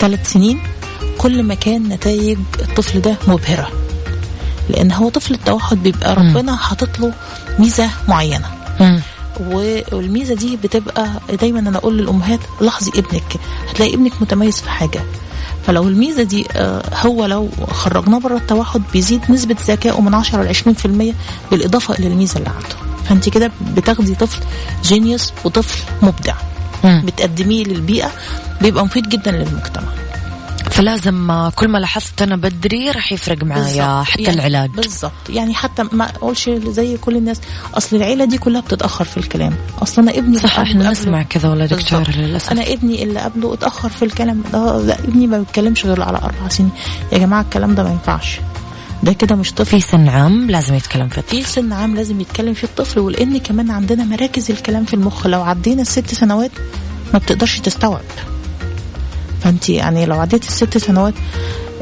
ثلاث 0.00 0.32
سنين 0.32 0.60
كل 1.18 1.42
ما 1.42 1.54
كان 1.54 1.88
نتائج 1.88 2.38
الطفل 2.60 3.00
ده 3.00 3.16
مبهرة. 3.28 3.68
لأن 4.70 4.92
هو 4.92 5.08
طفل 5.08 5.34
التوحد 5.34 5.82
بيبقى 5.82 6.14
ربنا 6.14 6.56
حاطط 6.56 6.98
له 7.00 7.12
ميزة 7.58 7.90
معينة. 8.08 8.46
والميزة 9.92 10.34
دي 10.34 10.56
بتبقى 10.56 11.10
دايما 11.40 11.58
أنا 11.60 11.78
أقول 11.78 11.98
للأمهات 11.98 12.40
لاحظي 12.60 12.90
ابنك 12.96 13.36
هتلاقي 13.70 13.94
ابنك 13.94 14.12
متميز 14.22 14.60
في 14.60 14.70
حاجة. 14.70 15.00
فلو 15.66 15.88
الميزة 15.88 16.22
دي 16.22 16.46
آه، 16.52 16.82
هو 16.94 17.26
لو 17.26 17.48
خرجناه 17.70 18.18
بره 18.18 18.36
التوحد 18.36 18.82
بيزيد 18.92 19.20
نسبة 19.30 19.56
ذكائه 19.68 20.00
من 20.00 20.14
10 20.14 20.42
ل 20.42 20.48
20% 20.48 21.14
بالإضافة 21.50 21.94
إلى 21.94 22.06
الميزة 22.06 22.36
اللي 22.38 22.48
عنده. 22.50 22.76
فأنت 23.08 23.28
كده 23.28 23.50
بتاخدي 23.76 24.14
طفل 24.14 24.40
جينيوس 24.84 25.32
وطفل 25.44 25.78
مبدع. 26.02 26.34
بتقدميه 26.84 27.64
للبيئة 27.64 28.10
بيبقى 28.62 28.84
مفيد 28.84 29.08
جدا 29.08 29.30
للمجتمع. 29.30 29.88
فلازم 30.70 31.48
كل 31.54 31.68
ما 31.68 31.78
لاحظت 31.78 32.22
أنا 32.22 32.36
بدري 32.36 32.90
راح 32.90 33.12
يفرق 33.12 33.44
معايا. 33.44 34.02
حتى 34.02 34.22
يعني 34.22 34.34
العلاج. 34.34 34.70
بالظبط 34.70 35.30
يعني 35.30 35.54
حتى 35.54 35.82
ما 35.92 36.04
اقولش 36.04 36.50
زي 36.50 36.96
كل 36.96 37.16
الناس 37.16 37.40
أصل 37.74 37.96
العيلة 37.96 38.24
دي 38.24 38.38
كلها 38.38 38.60
بتتأخر 38.60 39.04
في 39.04 39.16
الكلام. 39.16 39.54
أصل 39.82 40.02
أنا 40.02 40.18
ابني 40.18 40.38
صح 40.38 40.58
إحنا 40.58 40.90
نسمع 40.90 41.22
كذا 41.22 41.48
ولا 41.48 41.66
دكتور. 41.66 42.10
للأسف. 42.10 42.50
أنا 42.50 42.72
ابني 42.72 43.02
اللي 43.02 43.20
قبله 43.20 43.54
اتأخر 43.54 43.88
في 43.88 44.04
الكلام 44.04 44.42
ده 44.52 44.82
لا 44.82 44.98
ابني 44.98 45.26
ما 45.26 45.38
بيتكلمش 45.38 45.86
غير 45.86 46.02
على 46.02 46.18
أربع 46.18 46.48
سنين. 46.48 46.70
يا 47.12 47.18
جماعة 47.18 47.42
الكلام 47.42 47.74
ده 47.74 47.82
ما 47.82 47.90
ينفعش. 47.90 48.40
ده 49.02 49.12
كده 49.12 49.34
مش 49.36 49.52
طفل. 49.52 49.70
في 49.70 49.80
سن 49.80 50.08
عام 50.08 50.50
لازم 50.50 50.74
يتكلم 50.74 51.08
في 51.08 51.22
في 51.22 51.42
سن 51.42 51.72
عام 51.72 51.94
لازم 51.94 52.20
يتكلم 52.20 52.54
فيه 52.54 52.66
الطفل 52.66 53.00
ولان 53.00 53.38
كمان 53.38 53.70
عندنا 53.70 54.04
مراكز 54.04 54.50
الكلام 54.50 54.84
في 54.84 54.94
المخ. 54.94 55.26
لو 55.26 55.42
عدينا 55.42 55.82
الست 55.82 56.14
سنوات 56.14 56.50
ما 57.12 57.18
بتقدرش 57.18 57.58
تستوعب. 57.58 58.04
فانت 59.40 59.68
يعني 59.68 60.06
لو 60.06 60.20
عديت 60.20 60.44
الست 60.48 60.78
سنوات 60.78 61.14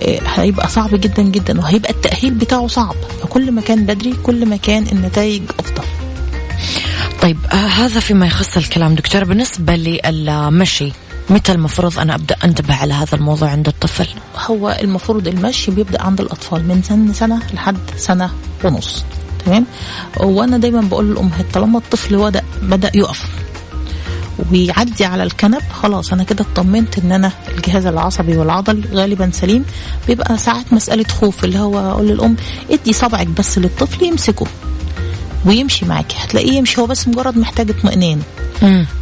آه، 0.02 0.20
هيبقى 0.26 0.68
صعب 0.68 0.90
جدا 0.92 1.22
جدا 1.22 1.60
وهيبقى 1.60 1.90
التأهيل 1.90 2.34
بتاعه 2.34 2.66
صعب. 2.66 2.94
فكل 3.22 3.52
ما 3.52 3.60
كان 3.60 3.86
بدري 3.86 4.14
كل 4.22 4.46
ما 4.46 4.56
كان 4.56 4.86
النتائج 4.92 5.42
أفضل. 5.58 5.84
طيب 7.22 7.38
آه 7.52 7.54
هذا 7.54 8.00
فيما 8.00 8.26
يخص 8.26 8.56
الكلام. 8.56 8.94
دكتور 8.94 9.24
بالنسبة 9.24 9.76
للمشي 9.76 10.92
متى 11.30 11.52
المفروض 11.52 11.98
أنا 11.98 12.14
أبدأ 12.14 12.36
أنتبه 12.44 12.74
على 12.74 12.94
هذا 12.94 13.14
الموضوع 13.14 13.48
عند 13.50 13.68
الطفل؟ 13.68 14.08
هو 14.46 14.78
المفروض 14.80 15.28
المشي 15.28 15.70
بيبدأ 15.70 16.02
عند 16.02 16.20
الأطفال 16.20 16.68
من 16.68 16.82
سن 16.82 17.12
سنة 17.12 17.42
لحد 17.54 17.78
سنة 17.96 18.30
ونص. 18.64 19.04
تمام؟ 19.46 19.66
وأنا 20.20 20.58
دايما 20.58 20.80
بقول 20.80 21.10
للامهات 21.10 21.46
طالما 21.54 21.78
الطفل 21.78 22.16
بدا 22.16 22.42
بدأ 22.62 22.90
يقف 22.94 23.26
ويعدي 24.52 25.04
على 25.04 25.22
الكنب. 25.22 25.62
خلاص 25.82 26.12
أنا 26.12 26.24
كده 26.24 26.44
اطمنت 26.52 26.98
إن 26.98 27.12
أنا 27.12 27.32
الجهاز 27.56 27.86
العصبي 27.86 28.36
والعضلي 28.36 28.88
غالبا 28.92 29.30
سليم. 29.32 29.64
بيبقى 30.06 30.38
ساعات 30.38 30.72
مسألة 30.72 31.04
خوف 31.04 31.44
اللي 31.44 31.58
هو 31.58 31.78
أقول 31.78 32.08
للأم 32.08 32.36
ادي 32.70 32.92
صبعك 32.92 33.26
بس 33.26 33.58
للطفل 33.58 34.04
يمسكه. 34.04 34.46
ويمشي 35.46 35.86
معاكي. 35.86 36.16
هتلاقيه 36.20 36.52
يمشي 36.52 36.80
هو 36.80 36.86
بس 36.86 37.08
مجرد 37.08 37.38
محتاج 37.38 37.70
اطمئنان. 37.70 38.20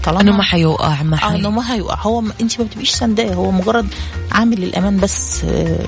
طالما- 0.04 0.20
أنه 0.20 0.32
ما 0.36 0.42
حيوقع 0.42 1.02
ما 1.02 1.16
حي... 1.16 1.36
إنه 1.36 1.50
ما 1.50 1.72
هيوقع. 1.74 1.98
هو 2.00 2.22
انت 2.40 2.60
ما 2.60 2.64
بتبقيش 2.66 2.90
سنداه 2.90 3.34
هو 3.34 3.50
مجرد 3.50 3.86
عامل 4.32 4.62
الامان 4.64 4.96
بس 4.96 5.44
آه، 5.44 5.78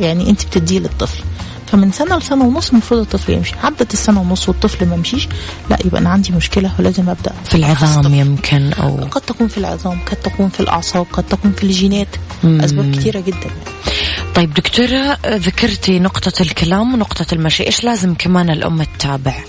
يعني 0.00 0.30
انت 0.30 0.46
بتديه 0.46 0.78
للطفل. 0.78 1.22
فمن 1.66 1.92
سنة 1.92 2.16
لسنة 2.18 2.44
ونص 2.44 2.70
المفروض 2.70 3.00
الطفل 3.00 3.32
يمشي. 3.32 3.54
عدت 3.64 3.92
السنة 3.92 4.20
ونص 4.20 4.48
والطفل 4.48 4.86
ما 4.86 4.96
مشيش 4.96 5.28
لا 5.70 5.78
يبقى 5.84 6.00
أنا 6.00 6.10
عندي 6.10 6.32
مشكلة 6.32 6.72
ولازم 6.78 7.10
أبدأ. 7.10 7.32
في 7.44 7.54
العظام 7.54 8.14
يمكن 8.14 8.72
أو 8.72 8.96
قد 9.10 9.20
تكون 9.20 9.48
في 9.48 9.58
العظام 9.58 9.98
قد 10.06 10.16
تكون 10.16 10.48
في 10.48 10.60
الأعصاب 10.60 11.06
قد 11.12 11.24
تكون 11.24 11.52
في 11.52 11.64
الجينات. 11.64 12.08
أسباب 12.44 12.96
كتيره 12.96 13.20
جدا. 13.20 13.36
يعني. 13.38 13.74
طيب 14.34 14.54
دكتورة 14.54 15.18
آه، 15.24 15.36
ذكرتي 15.36 15.98
نقطة 15.98 16.42
الكلام 16.42 16.94
ونقطة 16.94 17.34
المشي. 17.34 17.66
إيش 17.66 17.84
لازم 17.84 18.14
كمان 18.14 18.50
الأم 18.50 18.82
تتابع 18.82 19.44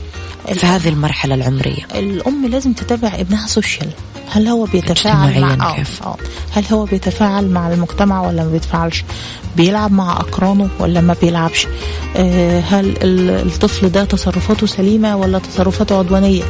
في 0.54 0.65
هذه 0.65 0.89
المرحلة 0.89 1.36
العمرية؟ 1.36 1.88
الأم 1.95 2.45
لازم 2.45 2.73
تتابع 2.73 3.15
ابنها 3.15 3.47
سوشيال 3.47 3.89
هل 4.31 4.47
هو 4.47 4.63
بيتفاعل 4.65 5.41
مع 5.41 5.75
كيف؟ 5.75 6.03
آه. 6.03 6.17
هل 6.51 6.63
هو 6.71 6.85
بيتفاعل 6.85 7.47
مع 7.49 7.73
المجتمع 7.73 8.27
ولا 8.27 8.43
ما 8.43 8.49
بيتفاعلش 8.51 9.03
بيلعب 9.57 9.91
مع 9.91 10.13
أقرانه 10.17 10.69
ولا 10.79 11.01
ما 11.01 11.15
بيلعبش 11.21 11.67
آه 12.15 12.59
هل 12.59 12.85
ال- 13.01 13.47
الطفل 13.47 13.89
ده 13.89 14.03
تصرفاته 14.05 14.67
سليمة 14.67 15.15
ولا 15.15 15.39
تصرفاته 15.39 15.97
عدوانية 15.99 16.43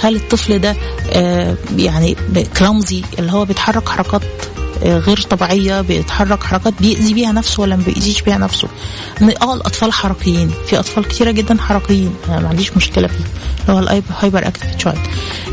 هل 0.00 0.16
الطفل 0.16 0.58
ده 0.58 0.76
آه 1.12 1.54
يعني 1.76 2.16
كلامزي 2.58 3.02
اللي 3.18 3.32
هو 3.32 3.44
بيتحرك 3.44 3.88
حركات 3.88 4.22
آه، 4.22 4.67
غير 4.82 5.20
طبيعية 5.20 5.80
بيتحرك 5.80 6.42
حركات 6.42 6.74
بيأذي 6.80 7.14
بيها 7.14 7.32
نفسه 7.32 7.62
ولا 7.62 7.76
ما 7.76 7.82
بيأذيش 7.82 8.22
بيها 8.22 8.38
نفسه. 8.38 8.68
آه 9.42 9.54
الأطفال 9.54 9.92
حركيين. 9.92 10.50
في 10.66 10.78
أطفال 10.78 11.08
كتيرة 11.08 11.30
جدا 11.30 11.62
حركيين. 11.62 12.14
أنا 12.28 12.40
ما 12.40 12.48
عنديش 12.48 12.76
مشكلة 12.76 13.08
فيه 13.08 13.24
اللي 13.68 13.72
هو 13.72 13.78
ال 13.78 14.48
hyperactive 14.48 14.74
child 14.74 14.98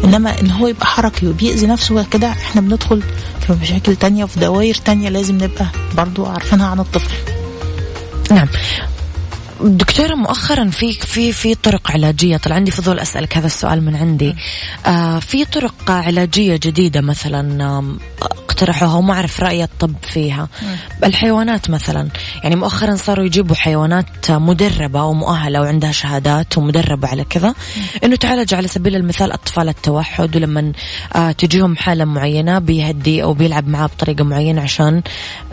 إنما 0.03 0.39
إن 0.41 0.51
هو 0.51 0.67
يبقى 0.67 0.85
حركي 0.85 1.27
وبيأذي 1.27 1.67
نفسه 1.67 2.03
كده 2.03 2.27
إحنا 2.31 2.61
بندخل 2.61 3.03
في 3.47 3.53
مشاكل 3.61 3.95
تانية 3.95 4.23
وفي 4.23 4.39
دوائر 4.39 4.75
تانية 4.75 5.09
لازم 5.09 5.35
نبقى 5.35 5.65
برضو 5.97 6.25
عارفينها 6.25 6.67
عن 6.67 6.79
الطفل. 6.79 7.15
نعم. 8.31 8.47
دكتورة 9.61 10.15
مؤخرا 10.15 10.69
في 10.69 10.93
في 10.93 11.31
في 11.31 11.55
طرق 11.55 11.91
علاجية. 11.91 12.37
طلع 12.37 12.55
عندي 12.55 12.71
فضول 12.71 12.99
أسألك 12.99 13.37
هذا 13.37 13.45
السؤال 13.45 13.85
من 13.85 13.95
عندي. 13.95 14.35
آه 14.85 15.19
في 15.19 15.45
طرق 15.45 15.91
علاجية 15.91 16.55
جديدة 16.55 17.01
مثلا 17.01 17.81
اقترحوها 18.55 18.95
وما 18.95 19.13
أعرف 19.13 19.39
رأي 19.39 19.63
الطب 19.63 19.93
فيها. 20.01 20.47
الحيوانات 21.03 21.69
مثلا 21.69 22.07
يعني 22.43 22.55
مؤخرا 22.55 22.95
صاروا 22.95 23.25
يجيبوا 23.25 23.55
حيوانات 23.55 24.31
مدربة 24.31 25.03
ومؤهلة 25.03 25.61
وعندها 25.61 25.91
شهادات 25.91 26.57
ومدربة 26.57 27.07
على 27.07 27.23
كذا. 27.23 27.53
إنه 28.03 28.15
تعالج 28.15 28.53
على 28.53 28.67
سبيل 28.67 28.95
المثال 28.95 29.31
أطفال 29.31 29.69
التوحد 29.69 30.35
ولما 30.35 30.71
آه 31.15 31.31
تجيهم 31.31 31.75
حالة 31.77 32.05
معينة 32.05 32.59
بيهدي 32.59 33.23
أو 33.23 33.33
بيلعب 33.33 33.67
معاه 33.67 33.85
بطريقة 33.85 34.23
معينة 34.23 34.61
عشان 34.61 35.01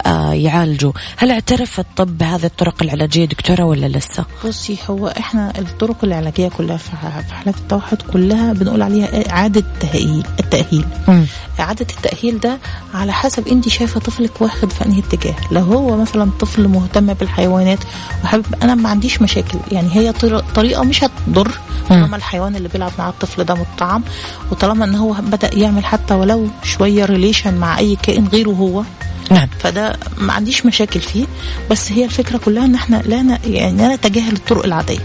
آه 0.06 0.32
يعالجوا. 0.32 0.92
هل 1.16 1.30
اعترف 1.30 1.80
الطب 1.80 2.18
بهذه 2.18 2.46
الطرق 2.46 2.82
العلاجية 2.82 3.24
دكتورة 3.24 3.64
ولا 3.64 3.86
لسه؟ 3.86 4.24
بصي 4.44 4.76
هو 4.90 5.08
إحنا 5.08 5.52
الطرق 5.58 5.96
العلاجية 6.04 6.48
كلها 6.48 6.76
في 6.76 6.96
حالات 6.96 7.56
التوحد 7.56 8.02
كلها 8.12 8.52
بنقول 8.52 8.82
عليها 8.82 9.30
إعادة 9.30 9.64
تاهيل 9.80 10.24
التأهيل. 10.40 10.84
مم. 11.08 11.26
إعادة 11.60 11.86
التأهيل 11.96 12.40
ده 12.40 12.58
على 12.94 13.12
حسب 13.12 13.48
انت 13.48 13.68
شايفة 13.68 14.00
طفلك 14.00 14.40
واخد 14.42 14.72
في 14.72 14.84
انهي 14.84 14.98
اتجاه. 14.98 15.34
لو 15.50 15.60
هو 15.62 15.96
مثلا 15.96 16.30
طفل 16.40 16.68
مهتم 16.68 17.06
بالحيوانات 17.14 17.78
وحابب 18.24 18.46
أنا 18.62 18.74
ما 18.74 18.88
عنديش 18.88 19.22
مشاكل. 19.22 19.58
يعني 19.72 19.88
هي 19.96 20.12
طر- 20.12 20.38
طريقة 20.54 20.82
مش 20.84 21.04
هتضر 21.04 21.52
طالما 21.88 22.16
الحيوان 22.16 22.56
اللي 22.56 22.68
بيلعب 22.68 22.92
مع 22.98 23.08
الطفل 23.08 23.44
ده 23.44 23.54
مطعم 23.54 24.02
وطالما 24.50 24.84
إن 24.84 24.94
هو 24.94 25.12
بدأ 25.12 25.50
يعمل 25.58 25.84
حتى 25.84 26.14
ولو 26.14 26.48
شوية 26.62 27.04
ريليشن 27.04 27.54
مع 27.54 27.78
أي 27.78 27.96
كائن 28.02 28.28
غيره 28.28 28.50
هو. 28.50 28.82
نعم. 29.30 29.48
فده 29.58 29.96
ما 30.18 30.32
عنديش 30.32 30.66
مشاكل 30.66 31.00
فيه. 31.00 31.24
بس 31.70 31.92
هي 31.92 32.04
الفكرة 32.04 32.38
كلها 32.38 32.64
إن 32.64 32.74
إحنا 32.74 32.96
لا. 33.06 33.38
يعني 33.46 33.76
لا 33.88 33.94
نتجاهل 33.96 34.32
الطرق 34.32 34.64
العادية. 34.64 34.98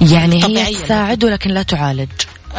يعني 0.00 0.36
هي 0.36 0.42
طبيعية. 0.42 0.84
تساعد 0.84 1.24
ولكن 1.24 1.50
لا 1.50 1.62
تعالج. 1.62 2.08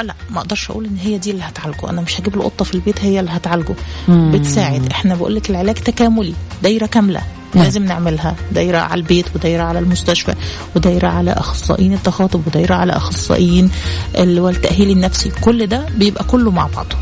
لا 0.02 0.14
ما 0.30 0.40
أقدرش 0.40 0.70
أقول 0.70 0.86
إن 0.86 0.98
هي 0.98 1.18
دي 1.18 1.32
اللي 1.32 1.44
هتعالجه. 1.44 1.90
أنا 1.90 2.02
مش 2.02 2.20
هجيب 2.20 2.36
له 2.36 2.44
قطة 2.44 2.66
في 2.66 2.74
البيت 2.76 3.04
هي 3.06 3.20
اللي 3.20 3.32
هتعالجه. 3.32 3.76
مم. 4.08 4.32
بتساعد. 4.32 4.92
إحنا 4.92 5.16
بقول 5.16 5.36
لك 5.36 5.50
العلاج 5.50 5.76
تكاملي. 5.76 6.34
دايرة 6.64 6.86
كاملة. 6.86 7.22
نعم. 7.56 7.64
لازم 7.64 7.86
نعملها. 7.86 8.36
دايرة 8.52 8.78
على 8.78 9.02
البيت 9.02 9.26
ودايرة 9.36 9.64
على 9.64 9.80
المستشفى 9.80 10.34
ودايرة 10.76 11.08
على 11.08 11.32
أخصائيين 11.32 11.94
التخاطب 11.94 12.48
ودايرة 12.48 12.76
على 12.76 12.94
أخصائيين 12.94 13.72
اللي 14.18 14.42
هو 14.42 14.50
التاهيل 14.50 14.90
النفسي. 14.92 15.30
كل 15.42 15.68
ده 15.68 15.86
بيبقى 15.98 16.24
كله 16.24 16.52
مع 16.52 16.68
بعضه. 16.76 16.96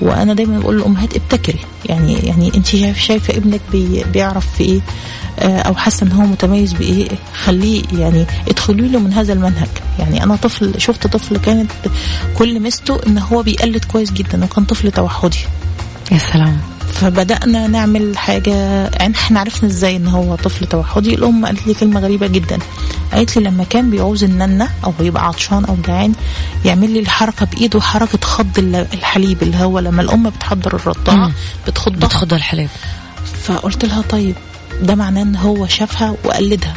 وأنا 0.00 0.34
دايما 0.34 0.58
بقول 0.58 0.76
للامهات 0.76 1.16
ابتكري. 1.16 1.58
يعني 1.86 2.14
يعني 2.14 2.52
أنت 2.54 2.66
شايف 2.66 2.98
شايفة 2.98 3.36
ابنك 3.36 3.60
بي 3.72 4.04
بيعرف 4.12 4.46
في 4.56 4.64
إيه 4.64 4.80
آه، 5.38 5.58
أو 5.58 5.74
حاسة 5.74 6.06
إن 6.06 6.12
هو 6.12 6.22
متميز 6.22 6.72
بإيه 6.72 7.08
خليه 7.44 7.82
يعني 7.92 8.26
ادخلي 8.48 8.88
له 8.88 8.98
من 8.98 9.12
هذا 9.12 9.32
المنهج. 9.32 9.68
يعني 9.98 10.22
أنا 10.22 10.36
طفل 10.36 10.74
شفت 10.78 11.06
طفل 11.06 11.36
كانت 11.36 11.70
كل 12.36 12.60
ميزته 12.60 13.00
إن 13.06 13.18
هو 13.18 13.42
بيقلد 13.42 13.84
كويس 13.84 14.12
جدا 14.12 14.44
وكان 14.44 14.64
طفل 14.64 14.90
توحدي. 14.92 15.38
يا 16.12 16.18
سلام. 16.18 16.73
فبدأنا 16.94 17.66
نعمل 17.66 18.18
حاجة 18.18 18.54
يعني 18.88 19.14
إحنا 19.14 19.40
عرفنا 19.40 19.68
إزاي 19.68 19.96
إن 19.96 20.06
هو 20.08 20.34
طفل 20.34 20.66
توحدي. 20.66 21.14
الأم 21.14 21.46
قالت 21.46 21.66
لي 21.66 21.74
كلمة 21.74 22.00
غريبة 22.00 22.26
جدا. 22.26 22.58
قالت 23.12 23.36
لي 23.36 23.44
لما 23.44 23.64
كان 23.64 23.90
بيعوز 23.90 24.24
الننة 24.24 24.68
أو 24.84 24.92
يبقى 25.00 25.26
عطشان 25.26 25.64
أو 25.64 25.76
جعان 25.86 26.12
يعمل 26.64 26.90
لي 26.90 27.00
الحركة 27.00 27.46
بإيده 27.46 27.80
حركة 27.80 28.18
خض 28.26 28.58
الحليب 28.58 29.42
اللي 29.42 29.56
هو 29.56 29.78
لما 29.78 30.02
الأم 30.02 30.30
بتحضر 30.30 30.74
الرضاعه 30.76 31.16
مم. 31.26 31.32
بتخضها. 31.66 32.06
بتخض 32.08 32.34
الحليب. 32.34 32.68
فقلت 33.42 33.84
لها 33.84 34.02
طيب 34.02 34.34
ده 34.82 34.94
معناه 34.94 35.22
إن 35.22 35.36
هو 35.36 35.66
شافها 35.66 36.14
وقلدها. 36.24 36.74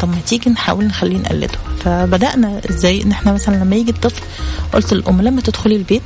طب 0.00 0.08
ما 0.08 0.16
تيجي 0.26 0.50
نحاول 0.50 0.84
نخليه 0.86 1.16
نقلده. 1.18 1.58
فبدأنا 1.84 2.60
إزاي 2.70 3.02
إن 3.02 3.10
إحنا 3.10 3.32
مثلا 3.32 3.54
لما 3.56 3.76
يجي 3.76 3.90
الطفل 3.90 4.22
قلت 4.72 4.92
للأم 4.94 5.22
لما 5.22 5.40
تدخلي 5.40 5.76
البيت 5.76 6.02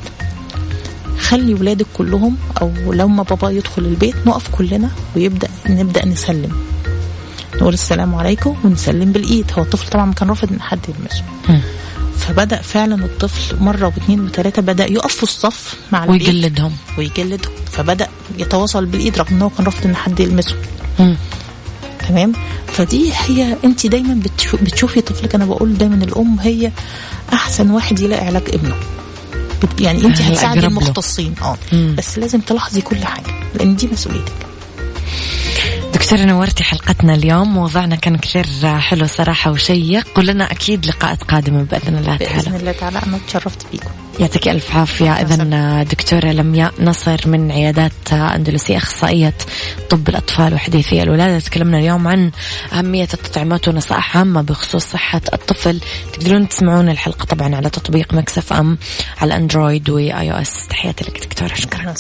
خلي 1.21 1.55
ولادك 1.55 1.87
كلهم 1.95 2.37
أو 2.61 2.93
لما 2.93 3.23
بابا 3.23 3.51
يدخل 3.51 3.83
البيت 3.83 4.15
نقف 4.27 4.49
كلنا 4.53 4.91
ويبدأ 5.17 5.49
نبدأ 5.69 6.07
نسلم. 6.07 6.53
نقول 7.55 7.75
السلام 7.75 8.15
عليكم 8.15 8.57
ونسلم 8.65 9.13
بالإيد. 9.13 9.51
هو 9.59 9.63
الطفل 9.63 9.91
طبعا 9.91 10.13
كان 10.13 10.29
رافض 10.29 10.53
إن 10.53 10.61
حد 10.61 10.79
يلمسه. 10.89 11.25
فبدأ 12.19 12.63
فعلا 12.63 13.05
الطفل 13.05 13.57
مرة 13.65 13.87
واثنين 13.87 14.21
وثلاثة 14.21 14.63
بدأ 14.63 14.93
يقف 14.93 15.15
في 15.15 15.23
الصف 15.23 15.75
مع 15.93 16.05
البيت 16.05 16.29
ويقلدهم 16.29 16.73
ويجلدهم. 16.99 17.53
فبدأ 17.73 18.09
يتواصل 18.39 18.87
بالإيد 18.87 19.19
رغم 19.19 19.35
ان 19.37 19.43
هو 19.43 19.51
كان 19.51 19.65
رافض 19.67 19.87
إن 19.87 19.97
حد 19.97 20.21
يلمسه. 20.21 20.55
تمام؟ 22.09 22.33
فدي 22.67 23.13
هي 23.15 23.57
انت 23.65 23.87
دايما 23.87 24.21
بتشو- 24.25 24.63
بتشوفي 24.63 25.01
طفلك. 25.01 25.35
أنا 25.35 25.45
بقول 25.45 25.79
دايما 25.79 26.05
الأم 26.05 26.39
هي 26.41 26.73
أحسن 27.33 27.71
واحد 27.71 28.01
يلاقي 28.01 28.27
علاج 28.27 28.43
ابنه. 28.49 28.75
يعني 29.81 30.05
انت 30.05 30.21
هتساعدي. 30.21 30.67
المختصين 30.67 31.35
آه. 31.43 31.57
بس 31.99 32.19
لازم 32.19 32.41
تلاحظي 32.41 32.81
كل 32.81 33.05
حاجة 33.05 33.33
لأن 33.55 33.77
دي 33.77 33.89
مسؤوليتك 33.93 34.50
دكتورة 36.11 36.27
نورتي 36.27 36.65
حلقتنا 36.65 37.15
اليوم. 37.15 37.55
موضوعنا 37.55 37.97
كان 37.97 38.17
كثير 38.17 38.47
حلو 38.79 39.07
صراحة 39.07 39.51
وشيق. 39.51 40.19
ولنا 40.19 40.51
أكيد 40.51 40.87
لقاءات 40.87 41.23
قادمة 41.23 41.63
بإذن 41.63 41.97
الله 41.97 42.17
تعالى. 42.17 42.57
الله 42.57 42.73
تعالى. 42.73 42.99
أنا 43.07 43.17
اتشرفت 43.17 43.67
بيكم 43.73 43.91
يعطيك 44.21 44.49
ألف 44.49 44.77
عافية. 44.77 45.11
إذا 45.13 45.83
دكتورة 45.83 46.27
لمياء 46.27 46.75
نصر 46.81 47.21
من 47.27 47.53
عيادات 47.53 48.13
أندلسية 48.13 48.77
أخصائية 48.77 49.35
طب 49.91 50.09
الأطفال 50.09 50.55
وحديثي 50.55 51.03
الولادة. 51.03 51.39
تكلمنا 51.39 51.79
اليوم 51.79 52.09
عن 52.09 52.31
أهمية 52.73 53.09
التطعيمات 53.15 53.69
ونصائح 53.69 54.17
عامة 54.17 54.41
بخصوص 54.43 54.85
صحة 54.85 55.23
الطفل. 55.33 55.81
تقدرون 56.13 56.49
تسمعون 56.49 56.89
الحلقة 56.89 57.25
طبعا 57.25 57.57
على 57.57 57.71
تطبيق 57.71 58.15
Mix 58.15 58.53
FM 58.53 58.79
على 59.21 59.35
الأندرويد 59.35 59.91
و 59.91 60.33
iOS. 60.33 60.67
تحياتي 60.67 61.05
لك 61.05 61.21
دكتورة. 61.25 61.55
شكرا. 61.55 61.95